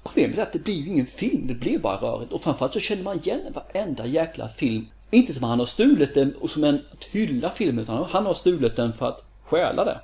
[0.02, 2.32] Problemet är att det blir ju ingen film, det blir bara rörigt.
[2.32, 4.86] Och framförallt så känner man igen varenda jäkla film.
[5.10, 8.26] Inte som att han har stulit den och som en att hylla filmen, utan han
[8.26, 10.00] har stulit den för att stjäla det.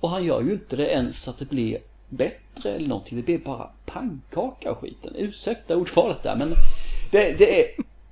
[0.00, 3.16] Och han gör ju inte det ens så att det blir bättre eller någonting.
[3.16, 5.12] Det blir bara pannkaka och skiten.
[5.16, 6.52] Ursäkta ordvalet där men
[7.10, 7.66] det, det är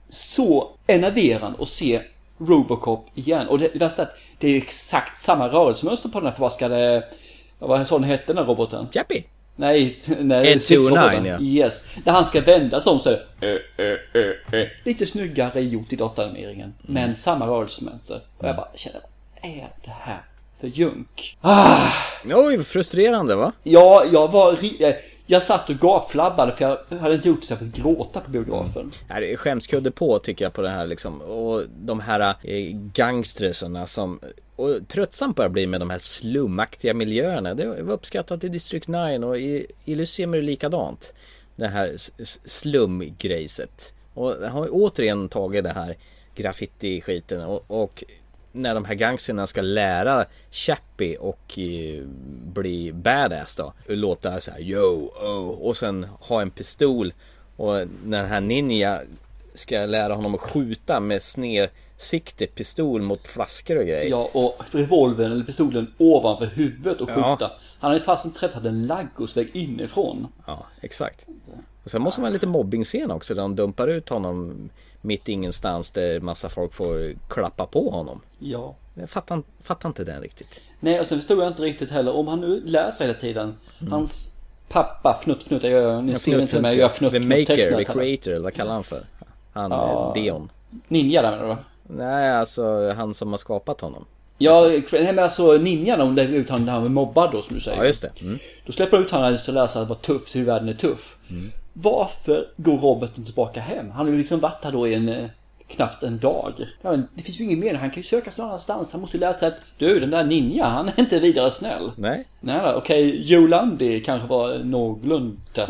[0.09, 2.03] så enerverande att se
[2.39, 3.49] Robocop igen.
[3.49, 7.05] Och det värsta är att det är exakt samma rörelsemönster på den här förbaskade,
[7.59, 8.89] vad sa den hette den här roboten?
[8.93, 9.25] Chappie?
[9.57, 10.53] Nej, nej.
[10.53, 11.23] Ed stridsroboten.
[11.25, 11.45] 209, ja.
[11.45, 11.85] Yes.
[12.05, 14.67] Där han ska vända sig om så är det, ö, ö, ö.
[14.85, 16.75] Lite snyggare gjort i dataanimeringen.
[16.83, 18.21] Men samma rörelsemönster.
[18.39, 19.01] Och jag bara känner,
[19.43, 20.21] vad är det här
[20.61, 21.37] för junk?
[21.41, 21.89] Ah!
[22.25, 23.53] Oj, frustrerande va?
[23.63, 24.57] Ja, jag var...
[25.27, 28.31] Jag satt och gapflabbade för jag hade inte gjort det så jag fick gråta på
[28.31, 28.83] biografen.
[28.83, 29.23] Mm.
[29.23, 31.21] det är skämskudde på tycker jag på det här liksom.
[31.21, 34.21] Och de här eh, som...
[34.57, 37.55] Och tröttsamt börjar bli med de här slumaktiga miljöerna.
[37.55, 41.15] Det var uppskattat i District 9 och i Elysium är det likadant.
[41.57, 41.95] Det här
[42.45, 43.93] slumgrejset.
[44.15, 45.97] Och har återigen tagit det här
[46.35, 48.05] graffiti-skiten och, och
[48.57, 52.03] när de här gangsterna ska lära Chappie och eh,
[52.55, 53.73] bli badass då.
[53.87, 57.13] Låta så här yo, oh, och sen ha en pistol.
[57.57, 57.73] Och
[58.05, 59.01] när den här ninja
[59.55, 64.11] ska lära honom att skjuta med snedsikte pistol mot flaskor och grejer.
[64.11, 67.15] Ja, och revolvern eller pistolen ovanför huvudet och Ja.
[67.15, 67.53] skjuta.
[67.79, 70.27] Han hade fasen träffat en laggosvägg inifrån.
[70.47, 71.27] Ja, exakt.
[71.85, 74.69] Och sen måste man ha lite mobbing-scen också där de dumpar ut honom
[75.05, 78.21] mitt ingenstans där massa folk får klappa på honom.
[78.39, 78.75] Ja.
[78.95, 80.61] Jag fattar, fattar inte den riktigt.
[80.81, 83.55] Nej, och sen förstod jag inte riktigt heller om han nu läser hela tiden.
[83.91, 84.35] Hans
[84.69, 88.31] pappa, Fnutt Fnutt, jag ni ser inte mig, jag Fnutt The Fnutt maker, the creator,
[88.33, 89.07] eller vad kallar han för?
[89.53, 90.13] Han, Ja.
[90.15, 90.51] Dion.
[90.89, 91.57] Ninja där menar du?
[91.95, 94.05] Nej, alltså han som har skapat honom.
[94.39, 97.43] Ja, nej men alltså ninja när hon lägger ut honom när han är mobbad då
[97.43, 97.79] som du säger.
[97.79, 98.11] Ja, just det.
[98.21, 98.39] Mm.
[98.67, 101.17] Då släpper de ut honom och läsa att vara tuff, hur världen är tuff.
[101.73, 103.91] Varför går roboten tillbaka hem?
[103.91, 105.27] Han har ju liksom varit här då i en, eh,
[105.69, 106.53] knappt en dag.
[106.83, 108.93] Ja, men det finns ju ingen mening, han kan ju söka sig någon annanstans.
[108.93, 111.93] Han måste ju lära sig att du, den där ninja, han är inte vidare snäll.
[111.97, 112.29] Nej.
[112.41, 115.67] Nej då, okej, Joe Landi kanske var någorlunda snäll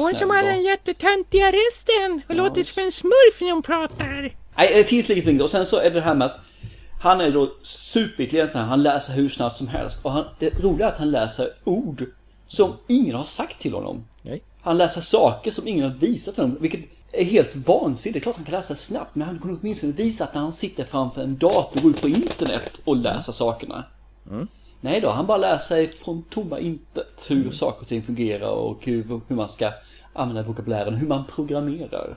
[0.57, 0.61] då.
[0.61, 4.33] jättetöntiga rösten och låter som en smurf när hon pratar.
[4.57, 5.42] Nej, det finns liksom inget.
[5.42, 6.40] Och sen så är det det här med att
[7.04, 8.52] han är då superintelligent.
[8.52, 10.04] Han läser hur snabbt som helst.
[10.04, 12.04] Och han, det roliga är att han läser ord
[12.46, 14.04] som ingen har sagt till honom.
[14.22, 14.42] Nej.
[14.60, 16.56] Han läser saker som ingen har visat honom.
[16.60, 16.80] Vilket
[17.12, 18.14] är helt vansinnigt.
[18.14, 19.14] Det är klart han kan läsa snabbt.
[19.14, 22.00] Men han kunde åtminstone visa att när han sitter framför en dator och går ut
[22.00, 23.84] på internet och läser sakerna.
[24.80, 28.84] Nej då, han bara lär sig från tomma intet hur saker och ting fungerar och
[28.86, 29.72] hur, hur man ska
[30.12, 32.16] använda vokabulären, hur man programmerar.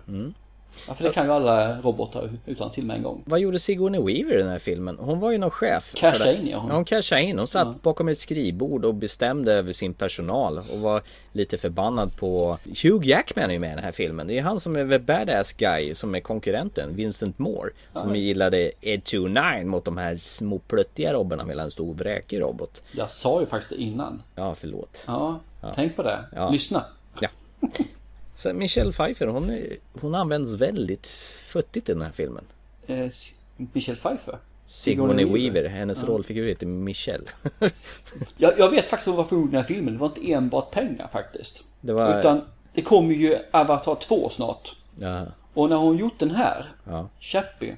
[0.88, 3.24] Ja, för det kan ju alla robotar utan till med en gång.
[3.26, 4.98] Vad gjorde Sigourney Weaver i den här filmen?
[5.00, 5.84] Hon var ju någon chef.
[5.84, 6.36] för Casha det.
[6.36, 6.72] in, ja, hon.
[6.72, 7.38] Hon cashade in.
[7.38, 7.76] Hon satt Ja.
[7.82, 12.58] bakom ett skrivbord och bestämde över sin personal och var lite förbannad på...
[12.84, 14.28] Hugh Jackman är ju med i den här filmen.
[14.28, 17.70] Det är han som är the badass guy som är konkurrenten, Vincent Moore.
[17.94, 18.16] Som Ja.
[18.16, 22.84] gillade Ed 29 mot de här små pluttiga robberna medan en stor vräkig robot.
[22.92, 24.22] Jag sa ju faktiskt det innan.
[24.36, 25.04] Ja, förlåt.
[25.08, 25.72] Ja, Ja.
[25.76, 26.20] tänk på det.
[26.36, 26.50] Ja.
[26.50, 26.86] Lyssna.
[27.20, 27.28] Ja.
[28.38, 31.08] Så Michelle Pfeiffer, hon, är, hon används väldigt
[31.45, 32.43] futtigt i den här filmen.
[32.88, 33.10] Eh,
[33.73, 34.38] Michelle Pfeiffer.
[34.67, 36.08] Sigourney Weaver, hennes Ja.
[36.08, 37.23] rollfigur heter Michelle.
[38.38, 39.93] Jag, jag vet faktiskt vad var för ord i den här filmen.
[39.93, 41.63] Det var inte enbart pengar faktiskt.
[41.82, 42.41] Det var- Utan
[42.73, 44.76] det kommer ju Avatar 2 snart.
[45.00, 45.26] Ja.
[45.54, 47.10] Och när hon gjort den här, Ja.
[47.19, 47.76] Chappie,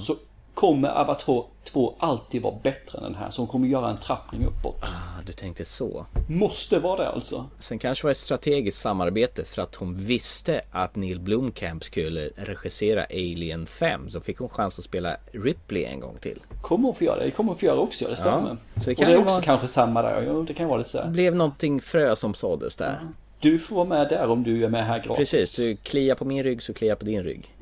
[0.00, 0.16] så
[0.60, 3.30] kommer Avatar 2 alltid vara bättre än den här.
[3.30, 4.76] Så hon kommer göra en trappning uppåt.
[4.82, 6.06] Ah, du tänkte så.
[6.28, 7.44] Måste vara det alltså.
[7.58, 13.04] Sen kanske var ett strategiskt samarbete för att hon visste att Neil Blomkamp skulle regissera
[13.04, 14.10] Alien 5.
[14.10, 16.38] Så fick hon chans att spela Ripley en gång till.
[16.62, 17.24] Kommer hon få göra det?
[17.24, 18.56] Det kommer hon få göra också, det stämmer.
[18.76, 20.24] så det och kan det är också vara- kanske samma där.
[20.26, 23.00] Jo, det kan vara lite så Det blev någonting frö som såddes där.
[23.40, 25.16] Du får vara med där om du är med här gratis.
[25.30, 27.54] Precis, du kliar på min rygg så kliar jag på din rygg.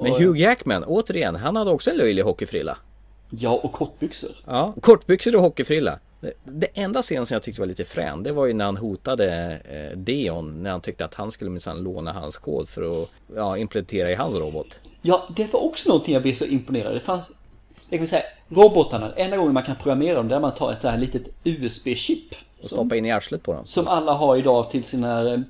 [0.00, 2.78] Men Och- Hugh Jackman, återigen, han hade också en löjlig hockeyfrilla.
[3.30, 4.30] Ja, och kortbyxor.
[4.46, 5.98] Ja, kortbyxor och hockeyfrilla.
[6.20, 8.76] Det, det enda scenen som jag tyckte var lite frän, det var ju när han
[8.76, 13.08] hotade eh, Dion när han tyckte att han skulle minsann låna hans kod för att
[13.36, 14.80] ja, implementera i hans robot.
[15.02, 16.94] Ja, det var också någonting jag blev så imponerad.
[16.94, 17.32] Det fanns,
[17.90, 20.80] jag kan säga, robotarna, enda gången man kan programmera dem, det är man tar ett
[20.80, 22.34] där litet USB-chip.
[22.62, 23.66] Och stoppa in i arslet på dem.
[23.66, 25.40] Som alla har idag till sina eh,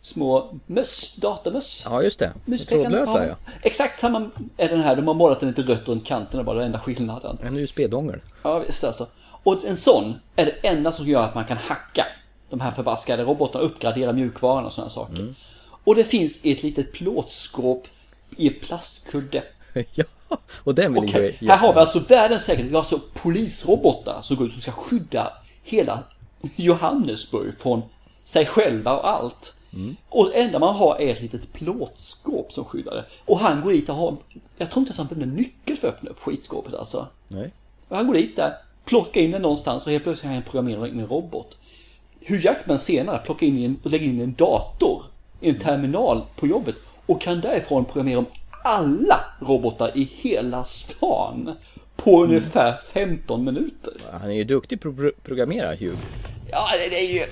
[0.00, 1.86] små möss, datamöss.
[1.90, 2.32] Ja, just det.
[2.68, 3.36] Trådlösa ja.
[3.62, 6.64] Exakt samma är den här, de har målat den lite rött runt kanten, var den
[6.64, 7.38] enda skillnaden.
[7.42, 8.20] En USB-dongel.
[8.42, 9.06] Ja visst alltså.
[9.42, 12.06] Och en sån är det enda som gör att man kan hacka
[12.50, 15.20] de här förbaskade robotarna, uppgradera mjukvaran och sådana saker.
[15.20, 15.34] Mm.
[15.84, 17.86] Och det finns ett litet plåtskåp
[18.36, 19.42] i plastkudde.
[19.94, 20.04] ja,
[20.54, 22.70] och den vill Okej, jag här har vi alltså världens säkerhet.
[22.70, 26.02] Vi har alltså polisrobotar som går ut och ska skydda hela
[26.56, 27.82] Johannesburg från
[28.24, 29.52] sig själva och allt.
[30.08, 33.04] Och det enda man har är ett litet plåtskåp som skyddar det.
[33.24, 34.16] Och han går dit och har,
[34.56, 37.06] jag tror inte ens han behöver en nyckel för att öppna upp skitskåpet alltså.
[37.28, 37.50] Nej.
[37.88, 38.52] Och han går dit där,
[38.84, 41.56] plockar in den någonstans och helt plötsligt har han programmerat in en robot.
[42.20, 45.02] Hur Jackman senare plockar in en, och lägger in en dator
[45.40, 46.74] i en terminal på jobbet
[47.06, 48.26] och kan därifrån programmera om
[48.64, 51.50] alla robotar i hela stan
[51.96, 53.92] på ungefär 15 minuter.
[54.12, 55.96] Han är ju duktig på att pro- programmera Hugh.
[56.50, 57.26] Ja, det, det är ju...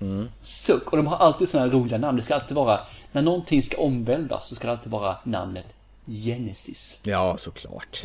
[0.00, 0.28] Mm.
[0.42, 0.90] Suck.
[0.92, 2.16] Och de har alltid sådana roliga namn.
[2.16, 2.80] Det ska alltid vara...
[3.12, 5.66] När någonting ska omvälvas så ska det alltid vara namnet
[6.06, 7.00] Genesis.
[7.02, 8.02] Ja, såklart.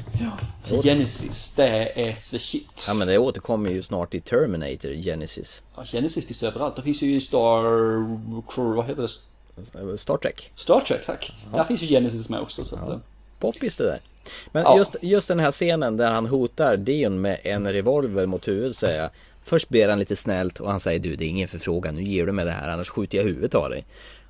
[0.83, 1.67] Genesis, det
[2.07, 2.85] är the shit.
[2.87, 5.61] Ja, men det återkommer ju snart i Terminator Genesis.
[5.75, 6.75] Ja, Genesis finns överallt.
[6.75, 8.73] Det finns ju i Star...
[8.75, 9.97] Vad heter det?
[9.97, 10.51] Star Trek.
[10.55, 11.31] Star Trek, tack.
[11.53, 12.65] Där finns ju Genesis med också.
[12.65, 12.97] Så eh,
[13.39, 13.99] Poppis det där.
[14.51, 14.77] Men Ja.
[14.77, 19.01] just, just den här scenen där han hotar Dion med en revolver mot huvudet säger
[19.01, 19.09] jag.
[19.43, 22.25] Först ber han lite snällt och han säger du det är ingen förfrågan, nu ger
[22.25, 23.85] du mig det här annars skjuter jag huvudet av dig.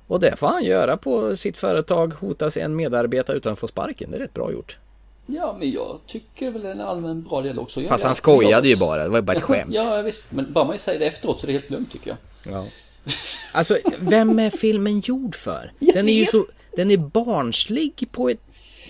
[0.06, 4.10] Och det får han göra på sitt företag, hota en medarbetare utan att få sparken.
[4.10, 4.78] Det är rätt bra gjort.
[5.26, 7.70] Ja, men jag tycker väl en allmän bra dialog.
[7.70, 9.74] Så jag Fast han skojade ju bara, det var ju bara ett skämt.
[9.74, 10.32] Ja, visst.
[10.32, 12.18] Men bara man säger det efteråt så är det helt lugnt tycker jag.
[12.54, 12.66] Ja.
[13.52, 15.72] Alltså, vem är filmen gjord för?
[15.78, 16.46] Den är ju så,
[16.76, 18.40] den är barnslig på ett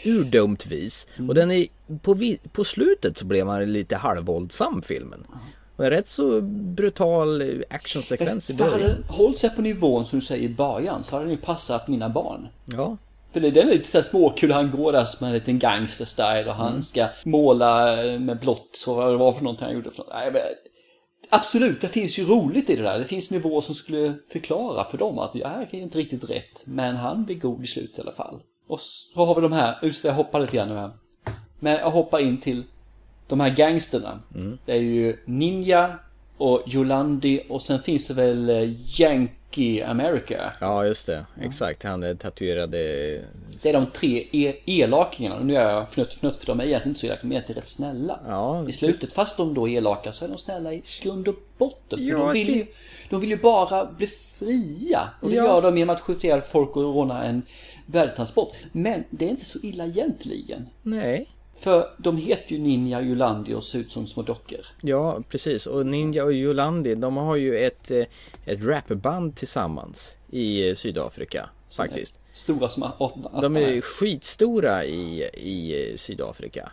[0.04, 1.06] urdumt vis.
[1.28, 1.66] Och den är,
[2.02, 2.16] på,
[2.52, 5.26] på slutet så blev man lite halvvåldsam filmen.
[5.76, 8.90] Och en rätt så brutal actionsekvens i För hade början.
[8.90, 11.88] den hållit sig på nivån som du säger i början så hade den ju passat
[11.88, 12.48] mina barn.
[12.66, 12.96] Ja.
[13.32, 16.54] För det, den är lite såhär småkul, han går där som en liten gangster-style och
[16.54, 16.82] han Mm.
[16.82, 20.12] ska måla med blått, så vad det var för någonting han gjorde för något.
[20.12, 20.42] Nej, men,
[21.30, 22.98] Absolut, det finns ju roligt i det där.
[22.98, 26.62] Det finns nivåer som skulle förklara för dem att det här är inte riktigt rätt,
[26.64, 28.40] men han blir god i slutet i alla fall.
[28.68, 30.90] Och så har vi de här, just det, jag hoppar lite grann nu här.
[31.60, 32.64] Men jag hoppar in till
[33.26, 34.20] de här gangsterna.
[34.34, 34.58] Mm.
[34.66, 35.98] Det är ju Ninja
[36.36, 40.52] och Yolandi och sen finns det väl eh, Yankee America.
[40.60, 41.26] Ja, just det.
[41.40, 41.82] Exakt.
[41.82, 42.78] Han är tatuerade...
[43.62, 45.40] Det är de tre e- elakingarna.
[45.40, 47.60] Nu är jag fnutt fnutt för de är egentligen inte så elaka, de är egentligen
[47.60, 48.20] rätt snälla.
[48.28, 51.34] Ja, I slutet, fast de då är elaka så är de snälla i grund och
[51.58, 52.06] botten.
[52.06, 52.66] Ja, de, vill ju,
[53.10, 55.00] de vill ju bara bli fria.
[55.20, 55.44] Och det Ja.
[55.44, 57.42] gör de genom att skjuta ihjäl folk och råna en
[57.86, 58.56] värdetransport.
[58.72, 60.66] Men det är inte så illa egentligen.
[60.82, 61.26] Nej.
[61.64, 64.58] För de heter ju Ninja Yolandi och ser ut som små dockor.
[64.82, 65.66] Ja, precis.
[65.66, 68.04] Och Ninja och Yolandi, de har ju ett, eh,
[68.44, 71.48] ett rapband tillsammans i eh, Sydafrika.
[71.76, 72.14] Faktiskt.
[72.32, 76.70] Stora som att, att De är skitstora i, i eh, Sydafrika.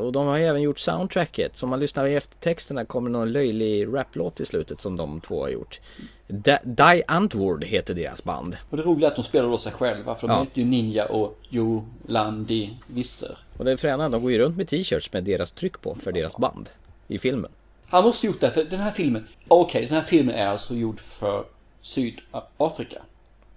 [0.00, 1.56] Och de har även gjort soundtracket.
[1.56, 5.40] Så om man lyssnar i eftertexterna kommer någon löjlig raplåt i slutet som de två
[5.42, 5.80] har gjort.
[6.28, 8.56] Da- Die Antwoord heter deras band.
[8.70, 10.14] Och det roliga är att de spelar då sig själva.
[10.14, 10.40] För de Ja.
[10.40, 13.38] heter ju Ninja och Yolandi Visser.
[13.62, 16.12] Och det är fräna, de går ju runt med t-shirts med deras tryck på för
[16.12, 16.68] deras band
[17.08, 17.50] i filmen.
[17.86, 21.00] Han måste gjort det, för den här filmen, okej, den här filmen är alltså gjord
[21.00, 21.44] för
[21.80, 22.96] Sydafrika.
[22.96, 23.02] Ja,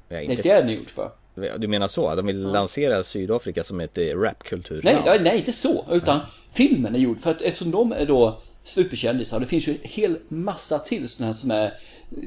[0.07, 1.11] Det är inte det den är gjord för.
[1.57, 2.15] Du menar så?
[2.15, 4.97] De vill lansera Sydafrika som ett eh, rapkulturland?
[5.05, 5.85] Nej, nej, inte så.
[5.91, 6.19] Utan
[6.51, 10.17] filmen är gjord för att eftersom de är då superkändisar, det finns ju en hel
[10.27, 11.73] massa till sådana här som är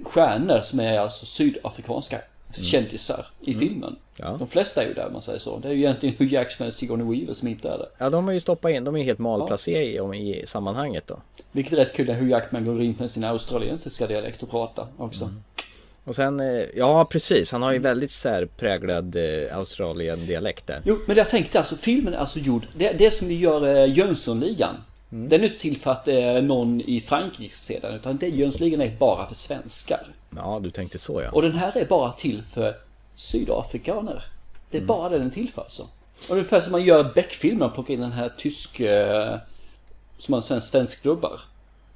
[0.04, 2.20] stjärnor som är alltså sydafrikanska
[2.52, 3.96] kändisar i filmen.
[4.16, 4.36] Ja.
[4.38, 5.58] De flesta är ju där om man säger så.
[5.58, 7.88] Det är ju egentligen Hugh Jackman och Sigourney Weaver som inte är det.
[7.98, 11.20] Ja, de har ju stoppat in, de är helt malplacerade i, i sammanhanget då.
[11.52, 14.86] Vilket är rätt kul när Hugh Jackman går in med sin australiensiska dialekt och pratar
[14.96, 15.30] också.
[16.04, 20.82] Och sen, eh, ja precis, han har ju väldigt särpräglad eh, Australien-dialekt där.
[20.84, 23.92] Jo, men jag tänkte alltså, filmen är alltså gjord, det, det som vi gör eh,
[23.98, 24.74] Jönssonligan.
[25.10, 28.28] Den är inte till för att är någon i Frankrike som ser den, utan det
[28.28, 30.06] Jönssonligan är bara för svenskar.
[30.36, 31.30] Ja, du tänkte så ja.
[31.30, 32.76] Och den här är bara till för
[33.14, 34.24] sydafrikaner.
[34.70, 35.82] Det är bara det den är till för alltså.
[36.28, 38.80] Och ungefär som man gör Beck-filmer och plockar in den här tysk...
[38.80, 39.36] Eh,
[40.18, 41.40] som man sen svensk dubbar.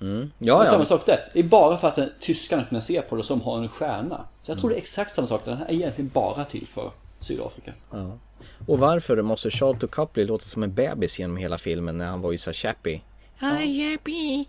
[0.01, 0.31] Mm.
[0.39, 0.85] Det Ja, är samma ja.
[0.85, 1.31] sak där.
[1.33, 4.25] Det är bara för att den, tyskarna kunna se på det som har en stjärna.
[4.43, 5.43] Så jag tror det är exakt samma sak.
[5.45, 7.73] Den här är egentligen bara till för Sydafrika.
[7.91, 8.19] Ja.
[8.67, 12.33] Och varför måste Charlton Copley låta som en bebis genom hela filmen när han var
[12.33, 13.01] ju så chappy?
[13.37, 14.45] Happy.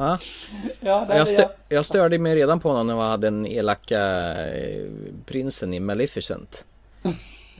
[0.00, 0.18] Ja.
[0.80, 1.50] Ja, Jag, stö- jag.
[1.68, 4.84] jag störde mig redan på honom när han hade den elaka eh,
[5.26, 6.64] prinsen i Maleficent.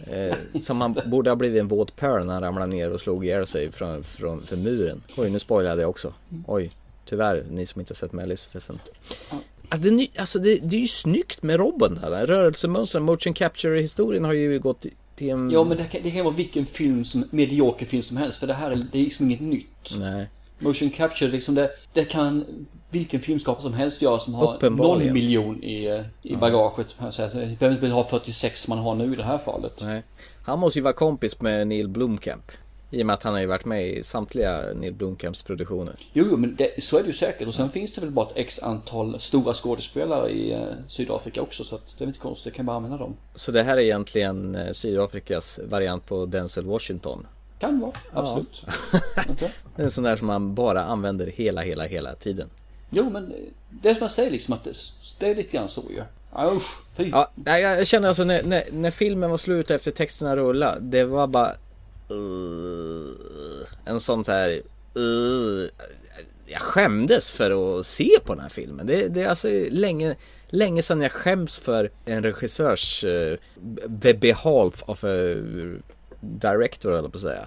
[0.06, 3.24] Eh, som han borde ha blivit en våt pöl när han ramlade ner och slog
[3.24, 5.02] ihjäl sig från, från för muren.
[5.16, 6.12] Oj, nu spoilade jag också.
[6.46, 6.70] Oj,
[7.04, 8.80] tyvärr, ni som inte har sett Maleficent.
[9.68, 12.26] Alltså, det, alltså det, det är ju snyggt med Robin där.
[12.26, 15.50] Rörelsemönstren, motion capture-historien har ju gått till en...
[15.50, 18.46] Ja men det kan, det kan vara vilken film som, medioker film som helst för
[18.46, 19.96] det här är, det är liksom inget nytt.
[19.98, 20.28] Nej.
[20.60, 22.44] Motion capture, liksom det, det kan
[22.90, 26.96] vilken filmskapare som helst göra som har någon miljon i, i bagaget.
[27.10, 27.30] säga.
[27.30, 29.82] Så Det behöver inte ha 46 som man har nu i det här fallet.
[29.82, 30.02] Nej.
[30.44, 32.52] Han måste ju vara kompis med Neil Blomkamp.
[32.92, 35.94] I och med att han har ju varit med i samtliga Neil Blomkamps produktioner.
[36.12, 37.48] Jo, men det, så är det ju säkert.
[37.48, 41.64] Och sen finns det väl bara ett x antal stora skådespelare i eh, Sydafrika också.
[41.64, 43.16] Så att det är inte konstigt, jag kan bara använda dem.
[43.34, 47.26] Så det här är egentligen eh, Sydafrikas variant på Denzel Washington.
[47.60, 48.64] Kan vara, absolut.
[49.30, 49.52] Okej.
[49.76, 52.50] Det är en sån där som man bara använder hela, hela, hela tiden.
[52.90, 53.36] Jo, men eh,
[53.70, 54.72] det är som jag säger liksom att det,
[55.18, 56.02] det är lite grann så ju.
[56.32, 57.10] Ja, Usch, fy.
[57.10, 61.26] Ja, jag känner alltså när, när, när filmen var slut efter texterna rulla Det var
[61.26, 61.52] bara
[62.10, 63.10] uh,
[63.84, 64.62] En sån så här
[64.96, 65.68] uh,
[66.46, 70.16] Jag skämdes för att se på den här filmen Det, det är alltså länge
[70.48, 73.36] Länge sedan jag skäms för en regissörs uh,
[73.86, 75.34] be- behalf of a
[76.20, 77.46] director eller på att säga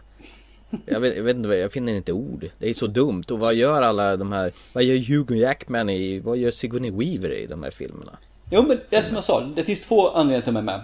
[0.85, 2.49] jag vet, jag vet inte, jag finner inte ord.
[2.59, 3.23] Det är så dumt.
[3.31, 7.31] Och vad gör alla de här, vad gör Hugo Jackman i, vad gör Sigourney Weaver
[7.31, 8.17] i de här filmerna?
[8.51, 10.77] Jo men det är som jag sa, det finns två anledningar till att jag är
[10.77, 10.83] med.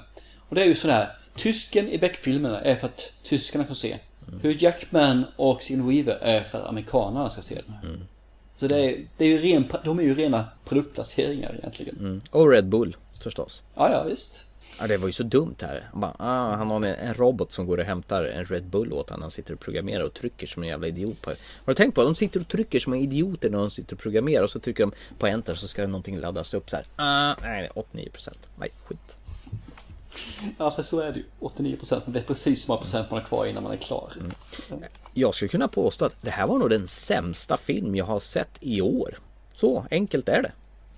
[0.50, 3.98] Och det är ju sådär, tysken i Beck-filmerna är för att tyskarna kan se.
[4.42, 8.04] Hur Jackman och Sigourney Weaver är för att amerikanerna ska se den.
[8.54, 11.98] Så det är, det är ju ren, de är ju rena produktplaceringar egentligen.
[12.00, 12.22] Mm.
[12.32, 13.64] Och Red Bull förstås.
[13.76, 14.46] Ja, ja visst.
[14.80, 15.90] Ja, det var ju så dumt här.
[15.92, 18.94] Han, bara, ah, han har en, en robot som går och hämtar en Red Bull
[18.94, 19.22] åt honom.
[19.22, 21.22] Han sitter och programmerar och trycker som en jävla idiot.
[21.22, 21.30] På.
[21.30, 22.04] Har du tänkt på?
[22.04, 24.84] De sitter och trycker som en idioter när de sitter och programmerar och så trycker
[24.84, 26.86] de på enter så ska någonting laddas upp så här.
[26.96, 28.30] Ah, nej, 89%.
[28.56, 29.18] Nej, skit.
[30.58, 31.26] Ja, för så är det ju.
[31.40, 34.14] 89% men det är precis så många procent man har kvar innan man är klar.
[35.14, 38.58] Jag skulle kunna påstå att det här var nog den sämsta film jag har sett
[38.60, 39.18] i år.
[39.54, 40.52] Så enkelt är det.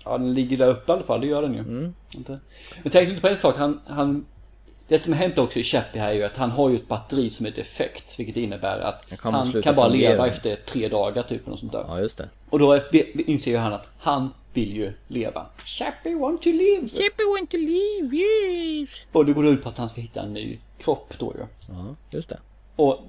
[0.04, 1.60] Ja, den ligger där uppe i alla fall, det gör den ju.
[1.60, 1.94] Mm.
[2.14, 2.38] Inte.
[2.82, 4.26] Men tänk inte på en sak, han, han...
[4.88, 6.88] Det som har hänt också i Chappie här är ju att han har ju ett
[6.88, 8.18] batteri som är defekt.
[8.18, 10.10] Vilket innebär att kan han kan bara fungera.
[10.10, 11.46] leva efter tre dagar typ.
[11.46, 11.84] Eller sånt där.
[11.88, 12.28] Ja, just det.
[12.50, 12.80] Och då
[13.26, 15.46] inser ju han att han vill ju leva.
[15.64, 16.88] Chappie want to live.
[16.88, 19.06] Chippy want to leave, yes.
[19.12, 21.46] Och det går ut på att han ska hitta en ny kropp då ju.
[21.68, 22.38] Ja, just det.
[22.76, 23.00] Och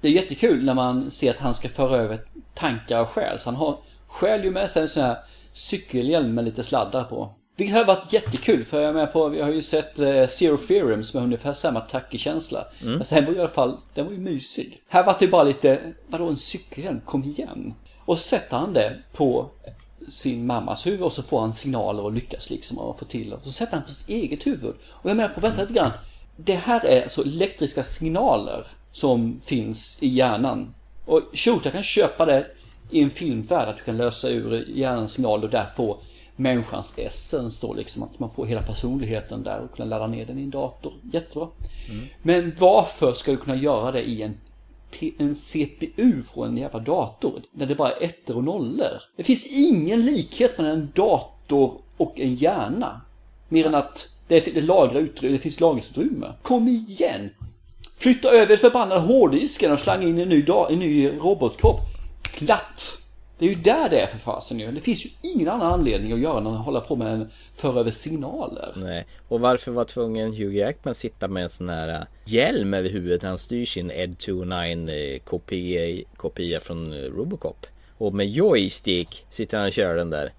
[0.00, 2.20] det är jättekul när man ser att han ska föra över
[2.54, 3.38] tankar och själ.
[3.38, 5.18] Så han har, själ ju med sig en sån här
[5.52, 7.34] cykelhjälm med lite sladdar på.
[7.56, 10.56] Vilket har varit jättekul för jag är med på, vi har ju sett eh, Zero
[10.56, 12.64] Theorem som har ungefär samma tacky-känsla.
[12.82, 12.92] Mm.
[12.92, 14.82] Men den var i alla fall, den var ju mysig.
[14.88, 17.74] Här var det bara lite, vadå en cykelhjälm, kom igen.
[17.98, 19.50] Och så sätter han det på
[20.08, 23.44] sin mammas huvud och så får han signaler och lyckas liksom och få till och
[23.44, 24.74] så sätter han på sitt eget huvud.
[24.90, 25.92] Och jag menar på, vänta lite grann.
[26.36, 30.74] Det här är alltså elektriska signaler som finns i hjärnan.
[31.04, 32.46] Och shoot, jag kan köpa det
[32.90, 35.98] i en filmvärld att du kan lösa ur hjärnans signal och där få
[36.36, 38.02] människans essens då liksom.
[38.02, 40.92] Att man får hela personligheten där och kunna ladda ner den i en dator.
[41.12, 41.48] Jättebra.
[42.22, 44.34] Men varför ska du kunna göra det i en,
[45.18, 47.42] en CPU från en jävla dator?
[47.52, 49.02] När det bara är ettor och nollor.
[49.16, 53.00] Det finns ingen likhet mellan en dator och en hjärna.
[53.48, 56.32] Mer än att det, det, lagrar utrymme, det finns lagringsutrymme.
[56.42, 57.30] Kom igen!
[57.96, 61.80] Flytta över förbannade hårddisken och slanga in en ny, en ny robotkropp.
[62.34, 63.00] Klatt!
[63.40, 64.72] Det är ju där det är för fasen ju.
[64.72, 67.80] Det finns ju ingen annan anledning att göra än att hålla på med en föra
[67.80, 68.72] över signaler.
[68.76, 69.06] Nej.
[69.28, 73.22] Och varför var tvungen Hugh Jackman sitta med en sån här äh, hjälm över huvudet
[73.22, 77.66] när han styr sin Ed 29 eh, kopia, kopia från eh, Robocop?
[77.98, 80.32] Och med joystick sitter han och kör den där.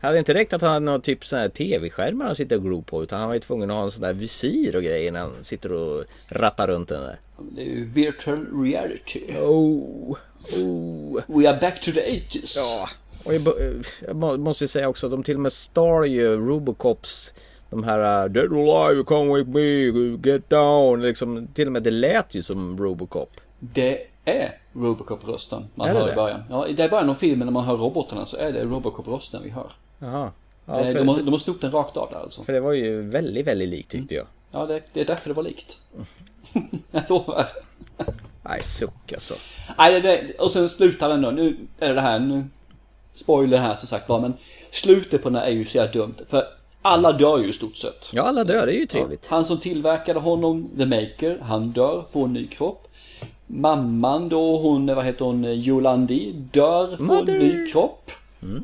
[0.00, 2.82] Hade inte räckt att han hade någon typ sån här tv-skärmar han sitter och glor
[2.82, 5.20] på utan han var ju tvungen att ha en sån där visir och grejer när
[5.20, 7.20] han sitter och rattar runt den där.
[7.38, 9.20] Det är ju virtual reality.
[9.38, 10.16] Oh,
[10.56, 11.20] oh.
[11.26, 12.56] We are back to the 80s.
[12.56, 12.88] Ja,
[13.24, 13.42] och jag,
[14.06, 17.34] jag må- måste säga också att de till och med star ju Robocops
[17.70, 21.82] de här uh, Dead or alive, come with me, get down liksom Till och med
[21.82, 26.12] det lät ju som Robocop Det är Robocop-rösten man Är det hör det?
[26.12, 26.42] i början.
[26.50, 29.50] Ja, det är början av filmen när man hör robotarna så är det Robocop-rösten vi
[29.50, 29.72] hör.
[29.98, 30.30] Jaha
[30.66, 32.42] ja, det, för, de, har, de har snott den rakt av där alltså.
[32.42, 35.34] för det var ju väldigt, väldigt likt tyckte jag Ja, det, det är därför det
[35.34, 35.78] var likt.
[36.90, 37.46] jag lovar.
[38.42, 39.34] Nej, suck alltså
[39.78, 41.30] Nej, det, det, och sen slutar den då.
[41.30, 42.44] Nu är det här, nu...
[43.14, 44.34] Spoiler här som sagt var, men
[44.70, 46.14] slutet på den här är ju så jävla dumt.
[46.28, 46.46] För
[46.82, 48.10] Alla dör ju i stort sett.
[48.12, 49.26] Ja, alla dör, det är ju trevligt.
[49.26, 52.88] Han som tillverkade honom, The Maker, han dör, får en ny kropp.
[53.46, 57.34] Mamman då, hon, vad heter hon, Yolandi, dör, får Mother.
[57.34, 58.10] en ny kropp.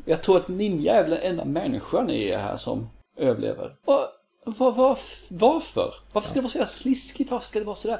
[0.05, 3.75] Jag tror att Ninja är väl den enda människan i det här som överlever.
[3.85, 3.99] Och,
[4.45, 4.97] var, var,
[5.29, 5.93] varför?
[6.13, 7.31] Varför ska det vara så jävla sliskigt?
[7.31, 7.99] Varför ska det vara sådär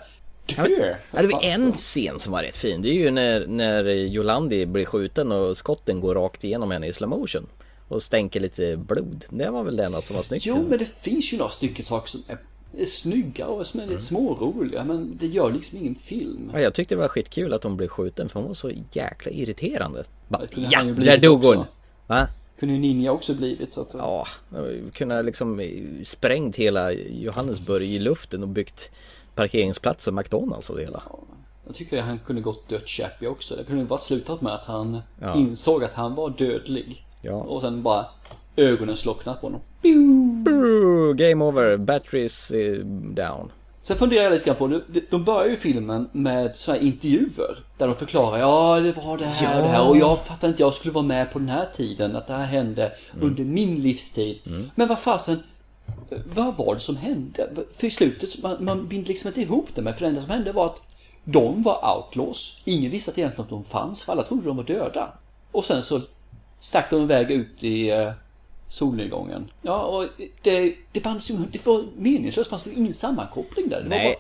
[0.56, 0.96] dö?
[1.12, 2.82] Ja, det var en scen som var rätt fin.
[2.82, 6.94] Det är ju när, när Jolandi blir skjuten och skotten går rakt igenom henne i
[6.94, 7.48] slow motion.
[7.88, 9.26] Och stänker lite blod.
[9.30, 10.46] Det var väl det enda som var snyggt.
[10.46, 12.38] Jo, men det finns ju några stycken saker som är,
[12.78, 14.84] är snygga och som är lite småroliga.
[14.84, 16.52] Men det gör liksom ingen film.
[16.54, 19.32] Ja, jag tyckte det var skitkul att hon blev skjuten för hon var så jäkla
[19.32, 20.04] irriterande.
[20.28, 21.66] Bara, ja, där dog hon!
[22.08, 22.28] Va?
[22.60, 23.94] Kunde ju Ninja också blivit så att...
[23.94, 24.28] Ja,
[24.94, 25.62] kunde liksom
[26.04, 28.92] sprängt hela Johannesburg i luften och byggt
[29.40, 31.04] parkeringsplats och McDonalds och det hela.
[31.66, 33.56] Jag tycker att han kunde gått dött Chappie också.
[33.56, 35.36] Det kunde varit slutat med att han Ja.
[35.36, 37.06] insåg att han var dödlig.
[37.22, 37.34] Ja.
[37.34, 38.06] Och sen bara
[38.56, 39.62] ögonen slocknat på honom.
[41.16, 42.78] Game over, batteries eh,
[43.14, 43.52] down.
[43.82, 47.58] Sen funderar jag lite grann på, de- börjar ju filmen med sådana här intervjuer.
[47.78, 50.62] Där de förklarar, ja det var det här och det här och jag fattar inte,
[50.64, 52.16] jag skulle vara med på den här tiden.
[52.16, 54.40] Att det här hände under min livstid.
[54.76, 55.44] Men vad fasen,
[56.26, 57.50] vad var det som hände?
[57.72, 60.30] För i slutet, man, man binder liksom inte ihop det med, för det enda som
[60.30, 60.82] hände var att
[61.24, 62.62] de var outlaws.
[62.66, 65.14] Ingen visste att egentligen att de fanns, för alla trodde de var döda.
[65.52, 66.02] Och sen så
[66.60, 68.12] stack de iväg ut i eh,
[68.68, 69.52] solnedgången.
[69.62, 70.06] Ja, och
[70.42, 73.82] det, det ju, det var meningslöst, det fanns ingen sammankoppling där.
[73.82, 74.16] Det Nej.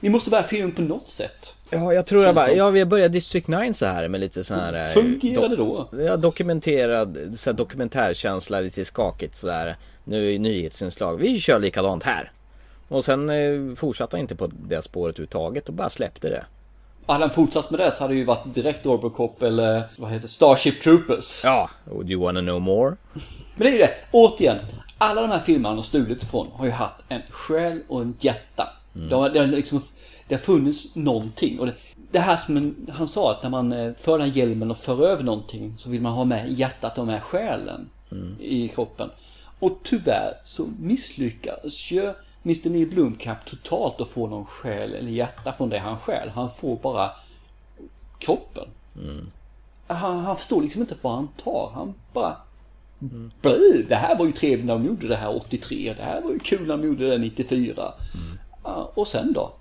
[0.00, 1.54] Vi måste börja filmen på något sätt.
[1.70, 4.08] Ja, jag tror jag bara, Känns som- ja vi har börjat District 9 så här
[4.08, 5.88] med lite sån här eh, Fungerar det då?
[5.92, 12.32] Ja, dokumenterad, så här dokumentärkänsla, lite skakigt sådär Nu i nyhetsinslag, vi kör likadant här
[12.88, 16.44] Och sen eh, fortsatte han inte på det spåret överhuvudtaget och bara släppte det
[17.06, 20.28] Hade han fortsatt med det så hade det ju varit direkt Robocop eller vad heter?
[20.28, 21.40] Starship Troopers.
[21.44, 22.96] Ja, och do you wanna know more?
[23.12, 23.22] Men
[23.56, 24.58] det är ju det, återigen.
[24.98, 28.14] Alla de här filmerna han har stulit ifrån har ju haft en själ och en
[28.20, 28.72] hjärta.
[29.08, 29.80] Det, har, det, har liksom,
[30.28, 31.60] det har funnits någonting.
[31.60, 31.74] Och det,
[32.10, 35.24] det här som han sa att när man eh, för den hjälmen och för över
[35.24, 37.90] någonting så vill man ha med hjärtat och med själen
[38.40, 39.10] i kroppen.
[39.58, 42.12] Och tyvärr så misslyckas ju
[42.44, 46.28] Mr Neil Blomkamp totalt att få någon själ eller hjärta från det han stjäl.
[46.28, 47.10] Han får bara
[48.18, 48.68] kroppen.
[49.86, 51.70] Han, han förstår liksom inte vad han tar.
[51.74, 52.36] Han bara...
[53.42, 55.94] Bö, det här var ju trevligt när de gjorde det här 83.
[55.96, 57.92] Det här var ju kul när de gjorde det 94.
[58.66, 59.52] Ja, och sen då?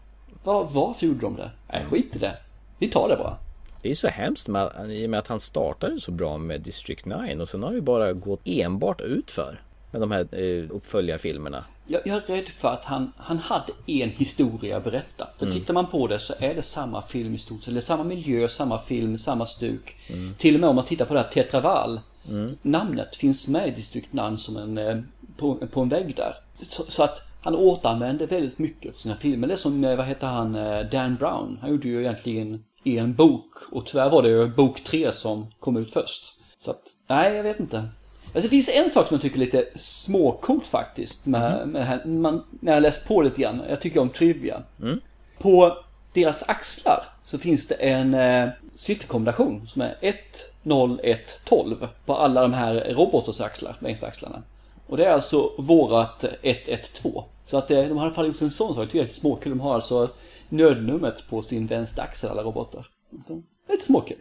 [0.44, 1.52] Var, varför gjorde de det?
[1.72, 2.38] Nej, skit i det.
[2.78, 3.38] Vi tar det bara.
[3.82, 7.06] Det är så hemskt med, i och med att han startade så bra med District
[7.06, 12.02] 9 och sen har det bara gått enbart utför med de här eh, uppföljarfilmerna Jag,
[12.06, 15.28] jag är rädd för att han, han hade en historia att berätta.
[15.38, 17.68] För tittar man på det så är det samma film i stort sett.
[17.68, 19.96] Eller samma miljö, samma film, samma stuk.
[20.38, 22.00] Till och med om man tittar på det här Tetraval.
[22.62, 25.00] Namnet finns med i District 9 som en, eh,
[25.38, 26.36] på, på en vägg där.
[26.68, 29.48] Så, så att han återanvänder väldigt mycket för sina filmer.
[29.48, 31.58] Det är som, eh, vad heter han, eh, Dan Brown.
[31.62, 33.52] Han gjorde ju egentligen en bok.
[33.72, 36.24] Och tyvärr var det ju bok 3 som kom ut först.
[36.58, 37.78] Så att, nej jag vet inte.
[37.78, 41.86] Alltså, det finns en sak som jag tycker är lite småcoolt faktiskt med, med det
[41.86, 42.06] här.
[42.06, 43.62] Man, när jag läst på lite grann.
[43.70, 44.64] Jag tycker om trivia.
[45.38, 45.78] På
[46.14, 50.16] deras axlar så finns det en eh, sifferkombination som är 1,
[50.64, 54.44] 0, 1, 12 på alla de här roboters axlar, längst axlarna.
[54.88, 57.24] Och det är alltså vårat 112.
[57.44, 58.86] Så att eh, de har i alla fall gjort en sån sak.
[58.86, 59.50] Tycker det är lite småkul.
[59.50, 60.10] De har alltså
[60.50, 62.88] nödnumret på sin vänstra axel, alla robotar.
[63.70, 64.18] Lite småkul.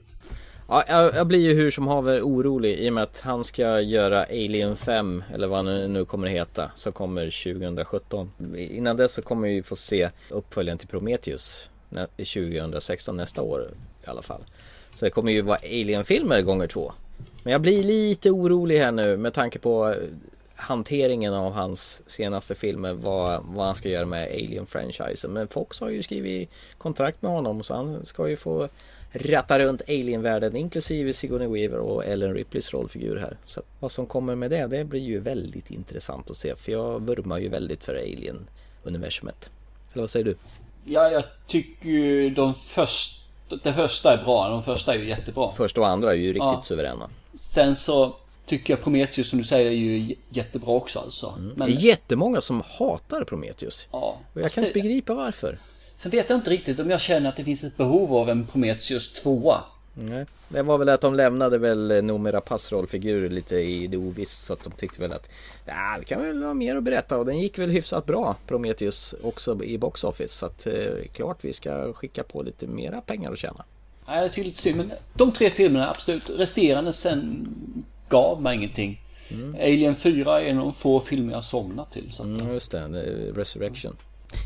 [0.68, 3.80] Ja, jag, jag blir ju hur som haver orolig i och med att han ska
[3.80, 8.30] göra Alien 5 eller vad han nu kommer att heta som kommer 2017.
[8.56, 11.70] Innan dess så kommer vi få se uppföljaren till Prometheus
[12.16, 13.70] 2016 nästa år
[14.04, 14.40] i alla fall.
[14.94, 16.92] Så det kommer ju vara Alien-filmer gånger två.
[17.42, 19.96] Men jag blir lite orolig här nu med tanke på eh,
[20.56, 25.30] hanteringen av hans senaste filmer, vad, vad han ska göra med Alien-franchisen.
[25.32, 28.68] Men Fox har ju skrivit kontrakt med honom så han ska ju få
[29.12, 33.36] ratta runt Alien-världen inklusive Sigourney Weaver och Ellen Ripleys rollfigur här.
[33.46, 37.02] Så vad som kommer med det, det blir ju väldigt intressant att se för jag
[37.06, 39.50] vurmar ju väldigt för Alien-universumet.
[39.92, 40.36] Eller vad säger du?
[40.84, 43.20] Ja, jag tycker ju de första,
[43.62, 44.48] det första är bra.
[44.48, 45.50] De första är ju jättebra.
[45.52, 46.62] Första och andra är ju riktigt Ja.
[46.62, 47.10] suveräna.
[47.34, 48.16] Sen så
[48.46, 51.34] tycker jag Prometheus som du säger är ju jättebra också alltså.
[51.56, 53.88] Men, Det är jättemånga som hatar Prometheus.
[53.92, 54.18] ja.
[54.32, 55.58] Och jag Fast kan inte det- begripa varför.
[55.96, 58.46] Sen vet jag inte riktigt om jag känner att det finns ett behov av en
[58.46, 59.54] Prometheus 2.
[59.94, 60.26] Nej.
[60.48, 64.52] Det var väl att de lämnade väl Noomi Rapaces rollfigur lite i det oviss så
[64.52, 65.28] att de tyckte väl att
[65.66, 69.14] ja, det kan väl ha mer att berätta och den gick väl hyfsat bra Prometheus
[69.22, 70.72] också i box office så att eh,
[71.12, 73.64] klart vi ska skicka på lite mera pengar att tjäna.
[74.06, 74.76] Nej, jag tycker lite synd.
[74.76, 76.30] Men de tre filmerna, absolut.
[76.30, 77.46] Resterande sen
[78.08, 79.00] gav mig ingenting.
[79.60, 82.12] Alien 4 är en av de få filmer jag somnat till.
[82.12, 82.80] Så Mm, just det,
[83.34, 83.96] Resurrection.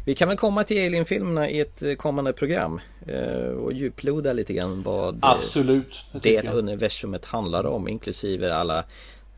[0.06, 4.52] Vi kan väl komma till Alien-filmerna i ett eh, kommande program eh, och djuploda lite
[4.52, 8.84] grann vad eh, Absolut, det det, universumet handlar om inklusive alla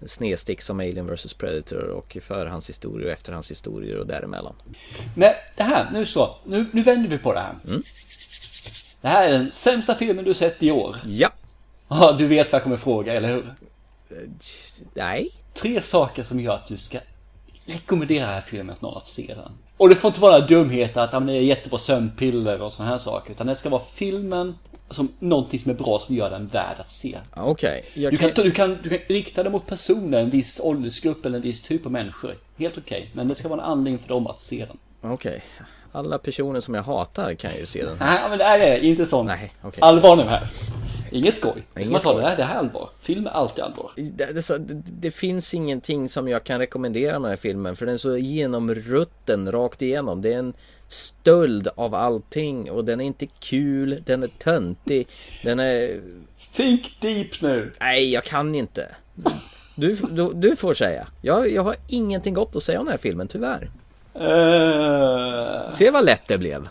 [0.07, 4.55] snedstick som Alien vs Predator och förhandshistorier och efterhandshistorier och däremellan.
[5.15, 6.37] Men det här, nu så.
[6.45, 7.55] Nu, nu vänder vi på det här.
[7.69, 7.83] Mm.
[9.01, 10.97] Det här är den sämsta filmen du sett i år.
[11.07, 11.31] Ja.
[11.89, 13.55] Ja, du vet vad jag kommer fråga, eller hur?
[14.95, 15.31] Nej.
[15.55, 16.99] Tre saker som gör att du ska
[17.65, 19.53] rekommendera den här filmen för någon att se den.
[19.77, 23.33] Och det får inte vara dumheter att det är jättebra sömnpiller och sådana här saker.
[23.33, 24.55] Utan det ska vara filmen
[24.91, 27.19] som någonting som är bra som gör den värd att se.
[27.37, 27.85] Okej.
[27.95, 31.37] jag Du kan, du, kan, du kan rikta det mot personer, en viss åldersgrupp eller
[31.37, 32.35] en viss typ av människor.
[32.57, 33.11] Helt okej.
[33.13, 34.79] Men det ska vara en anledning för dem att se den.
[35.13, 35.43] Okej.
[35.93, 37.97] Alla personer som jag hatar kan ju se den.
[38.01, 39.83] Nej, men det är inte sån Nej, okej.
[39.83, 40.49] allvar nu här.
[41.11, 41.67] Inget skoj.
[41.77, 42.23] Inget Man sa skoj.
[42.23, 42.89] det här, det här är allvar.
[43.01, 43.91] Film är alltid allvar.
[43.97, 47.87] Det, det, det, det finns ingenting som jag kan rekommendera med den här filmen för
[47.87, 50.23] den är så genomrutten rakt igenom.
[50.23, 50.53] Det är en
[50.89, 55.09] stöld av allting och den är inte kul, den är töntig,
[55.45, 56.01] den är...
[56.53, 57.73] Think deep nu!
[57.81, 58.89] Nej, jag kan inte.
[59.75, 61.07] Du, du, du får säga.
[61.23, 63.71] Jag, jag har ingenting gott att säga om den här filmen, tyvärr.
[64.15, 66.69] Eh, Se vad lätt det blev.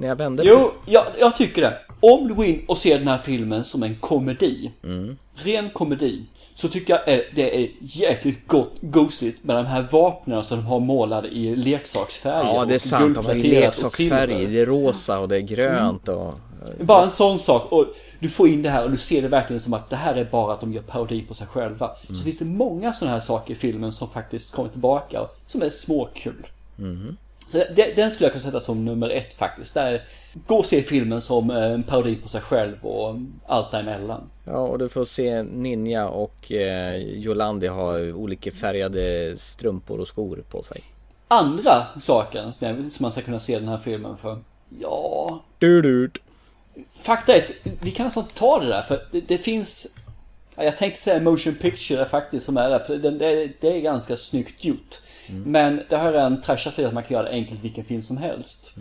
[0.00, 1.78] När jag vände på Jo, jag, jag tycker det.
[2.00, 5.16] Om du går in och ser den här filmen som en komedi, Mm.
[5.34, 6.24] ren komedi,
[6.54, 10.66] så tycker jag är- det är jäkligt gott, gosigt med de här vapnen som de
[10.66, 12.54] har målade i leksaksfärger.
[12.54, 13.14] Ja, det är sant.
[13.14, 14.30] De har ju guldpläterat och leksaksfärg.
[14.32, 14.52] silver.
[14.52, 16.34] Det är rosa och det är grönt och...
[16.80, 17.86] Bara en sån sak och
[18.18, 20.24] du får in det här och du ser det verkligen som att det här är
[20.24, 21.86] bara att de gör parodi på sig själva.
[21.86, 22.14] Mm.
[22.16, 25.62] Så finns det många sådana här saker i filmen som faktiskt kommer tillbaka och som
[25.62, 26.46] är småkul.
[26.76, 27.16] Mhm.
[27.50, 27.64] Så
[27.96, 29.74] den skulle jag kunna sätta som nummer ett faktiskt.
[29.74, 30.00] Där,
[30.46, 34.30] gå och se filmen som eh, en parodi på sig själv och allt däremellan.
[34.44, 40.44] Ja, och du får se Ninja och eh, Jolandi ha olika färgade strumpor och skor
[40.50, 40.82] på sig.
[41.28, 44.38] Andra saken som, man ska kunna se den här filmen för.
[44.80, 46.10] Ja, Du, du.
[46.94, 47.50] Fakta är att
[47.82, 49.86] vi kan nästan ta det där för det, det finns
[50.56, 53.80] ja, Jag tänkte säga motion picture faktiskt som är där för det, det, det är
[53.80, 55.00] ganska snyggt gjort.
[55.32, 58.02] Men det har jag redan trashat till att man kan göra det enkelt vilken film
[58.02, 58.72] som helst.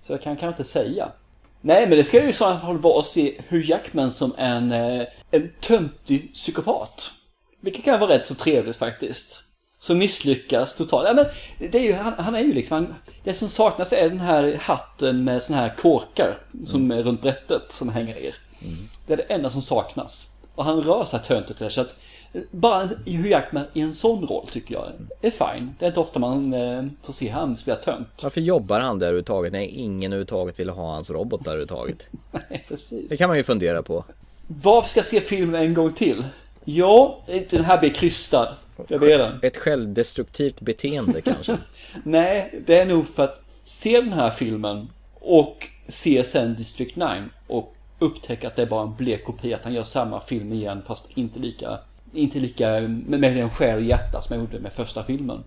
[0.00, 1.12] Så jag kan kanske inte säga.
[1.60, 4.72] Nej men det ska ju i så fall vara att se Hugh Jackman som en,
[4.72, 7.10] eh, en töntig psykopat.
[7.60, 9.42] Vilket kan vara rätt så trevligt faktiskt.
[9.78, 11.08] Som misslyckas totalt.
[11.08, 11.26] Ja, men
[11.70, 14.58] det är ju, han, han är ju liksom, han, det som saknas är den här
[14.60, 18.34] hatten med såna här kåkar som är runt brättet som hänger ner.
[19.06, 20.28] Det är det enda som saknas.
[20.54, 21.72] Och han rör sig töntigt.
[21.72, 21.94] Så att
[22.50, 25.74] bara Hugh Jackman i en sån roll tycker jag är fine.
[25.78, 28.08] Det är inte ofta man eh, får se han spela tönt.
[28.22, 32.08] Varför jobbar han där överhuvudtaget när ingen överhuvudtaget vill ha hans robot där överhuvudtaget?
[32.50, 33.08] Nej, precis.
[33.08, 34.04] Det kan man ju fundera på.
[34.46, 36.24] Varför ska jag se filmen en gång till?
[36.64, 38.48] Ja, den här blir krystad.
[38.88, 39.38] Jag vet den.
[39.42, 41.56] Ett självdestruktivt beteende kanske.
[42.04, 47.06] Nej, det är nog för att se den här filmen och se sen District 9
[47.46, 50.82] och upptäcka att det är bara en blek kopia, att han gör samma film igen
[50.86, 51.78] fast inte lika
[52.12, 55.44] inte lika med, den själ och hjärta som jag gjorde med första filmen.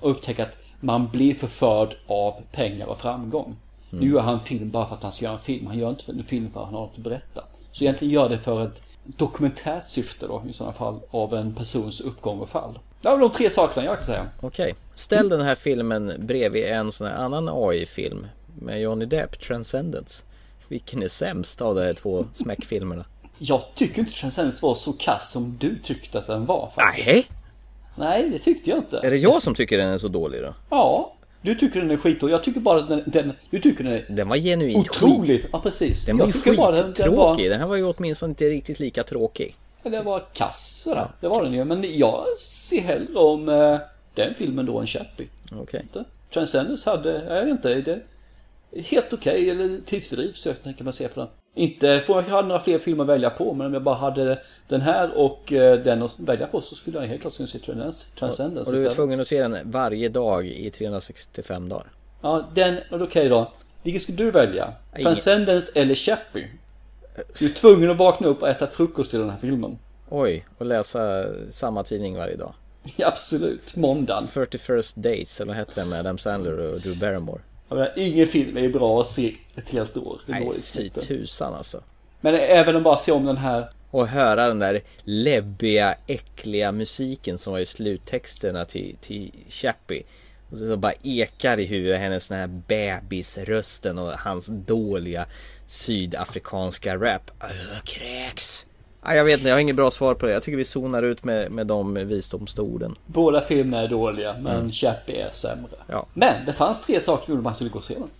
[0.00, 3.56] Och upptäcka att man blir förförd av pengar och framgång.
[3.90, 5.66] Nu gör han film bara för att han ska göra en film.
[5.66, 7.44] Han gör inte en film för att han har något att berätta.
[7.72, 12.00] Så egentligen gör det för ett dokumentärt syfte då i sådana fall av en persons
[12.00, 12.78] uppgång och fall.
[13.02, 14.26] Det var de tre sakerna jag kan säga.
[14.40, 14.74] Okej.
[14.94, 18.26] Ställ den här filmen bredvid en sån här annan AI-film
[18.60, 20.24] med Johnny Depp, Transcendence.
[20.68, 23.04] Vilken är sämst av de här två smäckfilmerna?
[23.38, 27.06] Jag tycker inte Transcendence var så kass som du tyckte att den var faktiskt.
[27.06, 27.26] Nej,
[27.96, 29.00] Nej, det tyckte jag inte.
[29.04, 30.54] är det jag som tycker den är så dålig då?
[30.70, 32.34] Ja, du tycker den är skitdålig.
[32.34, 35.02] Jag tycker bara att den, den du tycker den är Den var genuint skit.
[35.02, 35.46] otroligt.
[35.52, 36.06] Ja, precis.
[36.06, 37.50] Den var ju bara den, den var, skittråkig.
[37.50, 39.56] Den här var ju åtminstone inte riktigt lika tråkig.
[39.82, 41.08] den var kass sådär.
[41.20, 41.64] Det var den ju.
[41.64, 43.78] Men jag ser hellre om eh,
[44.14, 45.28] den filmen då än Chappie.
[45.52, 45.80] Okej.
[45.82, 46.04] Inte?
[46.30, 48.00] Transcendence hade, jag vet inte, det
[48.80, 51.28] helt okej eller tidsfördriv så jag tänker man se på den.
[51.54, 54.42] Inte får jag hade några fler filmer att välja på men om jag bara hade
[54.68, 57.58] den här och eh, den att välja på så skulle jag helt klart kunna se
[57.58, 61.86] Transcendence, Transcendence Och du är tvungen att se den varje dag i 365 dagar.
[62.22, 63.52] Ja, den, okej då.
[63.82, 64.72] Vilken skulle du välja?
[64.92, 65.04] Ingen.
[65.04, 66.50] Transcendence eller Chappie?
[67.38, 69.78] Du är tvungen att vakna upp och äta frukost till den här filmen.
[70.08, 72.54] Oj, och läsa samma tidning varje dag.
[72.96, 73.76] Ja, absolut.
[73.76, 74.28] Måndagen.
[74.32, 77.40] 31st Dates, eller vad heter den med Adam Sandler och Drew Barrymore?
[77.68, 80.20] Jag menar, ingen film är bra att se ett helt år.
[80.26, 81.82] Det Nej, fy tusan alltså.
[82.20, 83.68] Men även om bara se om den här.
[83.90, 90.02] Och höra den där läbbiga, äckliga musiken som var i sluttexterna till, till Chappie.
[90.50, 95.26] Och så bara ekar i huvudet hennes den här bebisrösten och hans dåliga
[95.66, 97.30] sydafrikanska rap.
[97.84, 98.66] Kräks!
[99.08, 100.32] Nej, jag vet inte, jag har inget bra svar på det.
[100.32, 102.96] Jag tycker vi zonar ut med, med de visdomsorden.
[103.06, 105.70] Båda filmerna är dåliga, men Chappie är sämre.
[105.86, 106.06] Ja.
[106.14, 108.10] Men det fanns tre saker som gjorde man skulle gå och se den.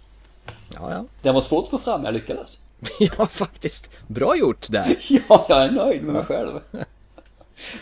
[0.75, 1.05] Ja, ja.
[1.23, 2.59] Det var svårt att få fram, jag lyckades.
[2.99, 3.91] ja, faktiskt.
[4.07, 4.97] Bra gjort där.
[5.29, 6.61] Ja, jag är nöjd med mig själv.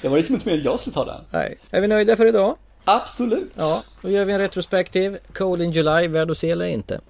[0.02, 1.20] Det var liksom inte mer jag skulle ta den.
[1.30, 1.58] Nej.
[1.70, 2.56] Är vi nöjda för idag?
[2.84, 3.52] Absolut.
[3.56, 5.18] Ja, då gör vi en retrospektiv.
[5.34, 7.00] Cold in July, värd att se eller inte?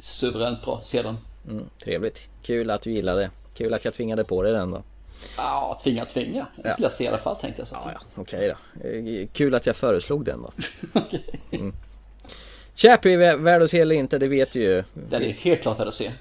[0.00, 1.16] Suveränt bra, se den.
[1.50, 2.28] Mm, trevligt.
[2.42, 3.30] Kul att du gillade.
[3.54, 4.82] Kul att jag tvingade på dig den då.
[5.36, 6.46] Ja, tvinga, tvinga.
[6.56, 7.74] Det skulle jag se i alla fall tänkte jag så.
[7.84, 9.26] Ja, ja, okej då.
[9.32, 10.52] Kul att jag föreslog den då.
[11.50, 11.72] Mm.
[12.74, 14.84] Chappie, vä- värd att se eller inte, det vet du ju.
[14.94, 16.12] Den är helt klart värd att se.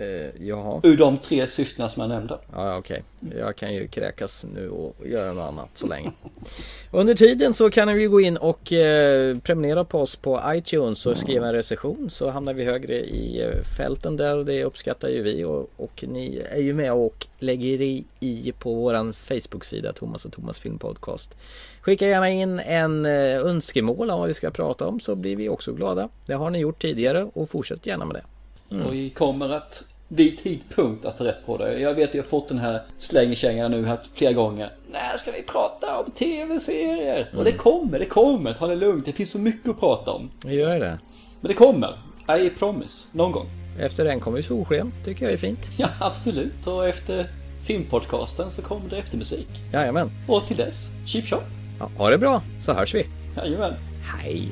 [0.00, 0.80] Eh, jaha.
[0.82, 2.38] Ur de tre systrarna som jag nämnde.
[2.52, 3.02] Ja, okej.
[3.38, 6.10] Jag kan ju kräkas nu och göra något annat så länge.
[6.90, 11.16] Under tiden så kan vi gå in och eh, prenumerera på oss på iTunes och
[11.16, 15.22] skriva en recension så hamnar vi högre i eh, fälten där och det uppskattar ju
[15.22, 20.24] vi och, och ni är ju med och lägger i, i på våran Facebook-sida Thomas
[20.24, 21.36] och Thomas Filmpodcast.
[21.80, 25.48] Skicka gärna in en eh, önskemål om vad vi ska prata om så blir vi
[25.48, 26.08] också glada.
[26.26, 28.22] Det har ni gjort tidigare och fortsätt gärna med det.
[28.70, 28.86] Mm.
[28.86, 31.78] Och vi kommer att vid tidpunkt att ta rätt på det.
[31.78, 34.72] Jag vet att jag har fått den här slängkängan nu här flera gånger.
[34.92, 37.30] När ska vi prata om tv-serier?
[37.36, 38.52] Och det kommer, det kommer.
[38.52, 39.06] Ta det lugnt.
[39.06, 40.30] Det finns så mycket att prata om.
[40.46, 40.98] Vi gör det.
[41.40, 41.98] Men det kommer.
[42.40, 43.08] I promise.
[43.12, 43.46] Någon gång.
[43.80, 44.92] Efter den kommer ju solsken.
[45.04, 45.60] Tycker jag är fint.
[45.78, 46.66] Ja, absolut.
[46.66, 47.30] Och efter
[47.66, 49.48] filmpodcasten så kommer det eftermusik.
[49.72, 50.10] Jajamän.
[50.28, 51.42] Och till dess, Cheap Shop.
[51.78, 53.06] Ja, ha det bra så hörs vi.
[53.36, 53.74] Jajamän.
[54.02, 54.48] Hej.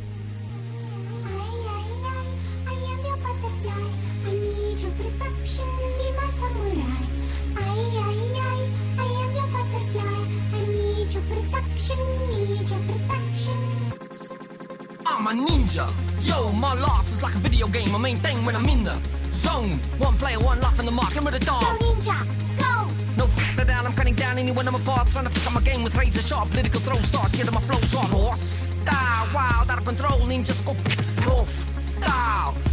[15.19, 15.85] I'm a ninja.
[16.25, 17.91] Yo, my life is like a video game.
[17.91, 18.97] My main thing when I'm in the
[19.33, 19.73] zone.
[19.99, 21.13] One player, one life in the mark.
[21.17, 21.61] Limit the dog.
[21.61, 22.19] Go ninja,
[22.57, 22.87] go.
[23.17, 23.85] No f down.
[23.85, 25.09] I'm cutting down anyone I'm apart.
[25.09, 27.33] Trying to pick up my game with razor sharp political throw stars.
[27.33, 28.05] Get my flows on.
[28.05, 30.21] Horse style, wild, out of control.
[30.21, 30.79] Ninja scope.
[31.27, 31.78] Rough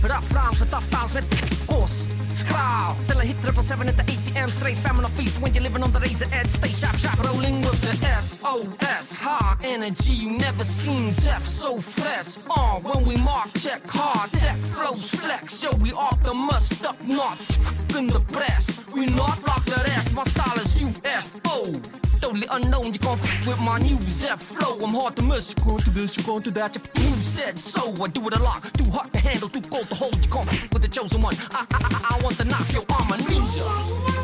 [0.03, 1.23] Rough rounds och tough downs med
[1.67, 2.07] gås.
[2.35, 2.95] Skral.
[3.07, 4.49] Till I hit triple seven at the 8 p.m.
[4.51, 6.49] Straight famine on feast when you're living on the razor edge.
[6.49, 9.15] Stay sharp, sharp, rolling with the S-O-S.
[9.15, 12.37] High energy, you never seen Zeph so fresh.
[12.49, 15.63] Uh, when we mark, check hard, that flows flex.
[15.63, 17.39] Yo, we off the must up, not
[17.97, 18.65] in the press.
[18.93, 22.14] We not like the rest, my style is UFO.
[22.21, 24.79] Totally unknown, you can't f with my new Zeph flow.
[24.79, 26.75] I'm hard to miss, you going to this, you going to that.
[26.95, 28.63] You said so, I do it a lot.
[28.73, 30.15] Too hot to handle, too cold to hold.
[30.25, 31.35] You can't f with the chosen one.
[31.51, 34.14] I, I, I, I want to knock your arm a ninja.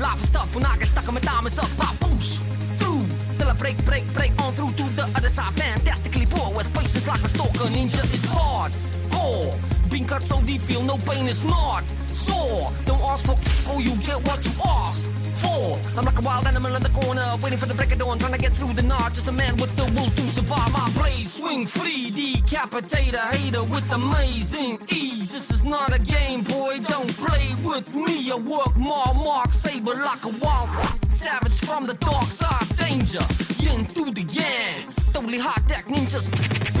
[0.00, 1.68] Live stuff when I get stuck on my diamonds up.
[1.78, 2.38] I push
[2.78, 3.04] through
[3.38, 5.52] till I break, break, break on through to the other side.
[5.54, 7.68] Fantastically poor with patience like a stalker.
[7.74, 8.72] Ninja is hard,
[9.10, 9.54] core.
[9.90, 12.72] Being cut so deep, feel no pain is not sore.
[12.86, 13.36] Don't ask for
[13.70, 15.06] or you get what you asked
[15.44, 18.32] I'm like a wild animal in the corner, waiting for the break of dawn, trying
[18.32, 19.12] to get through the night.
[19.12, 20.72] Just a man with the will to survive.
[20.72, 25.32] My blaze swing free, decapitate a hater with amazing ease.
[25.32, 26.78] This is not a game, boy.
[26.80, 28.30] Don't play with me.
[28.30, 30.70] I work more, mark saber like a wild
[31.10, 32.68] savage from the dark side.
[32.76, 33.24] Danger,
[33.58, 34.82] yin through the yang.
[35.12, 36.26] Totally hot deck ninjas,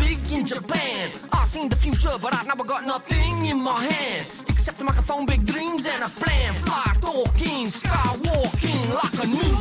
[0.00, 1.10] big in Japan.
[1.32, 4.26] I seen the future, but I never got nothing in my hand.
[4.48, 6.54] Except a microphone, big dreams, and a plan.
[6.54, 8.29] Fly talking, ninja.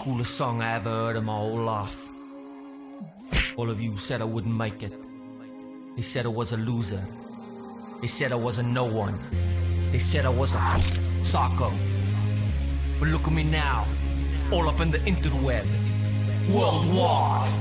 [0.00, 2.08] Coolest song I ever heard in my whole life.
[3.56, 4.94] All of you said I wouldn't make it.
[5.94, 7.02] They said I was a loser.
[8.00, 9.18] They said I was a no one.
[9.92, 10.78] They said I was a
[11.22, 11.70] psycho.
[12.98, 13.86] But look at me now,
[14.50, 15.66] all up in the interweb.
[16.50, 17.52] Worldwide,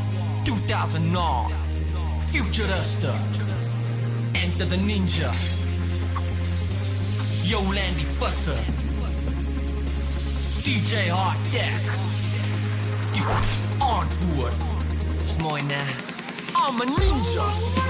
[0.45, 1.51] 2009,
[2.31, 3.13] Futurista.
[4.33, 5.29] Enter the ninja.
[7.43, 8.57] Yo, Landy Fusser.
[10.63, 12.08] DJ Hot Deck
[13.19, 13.25] you.
[13.81, 14.53] Onward.
[15.21, 15.71] It's mine.
[16.55, 17.88] I'm a ninja.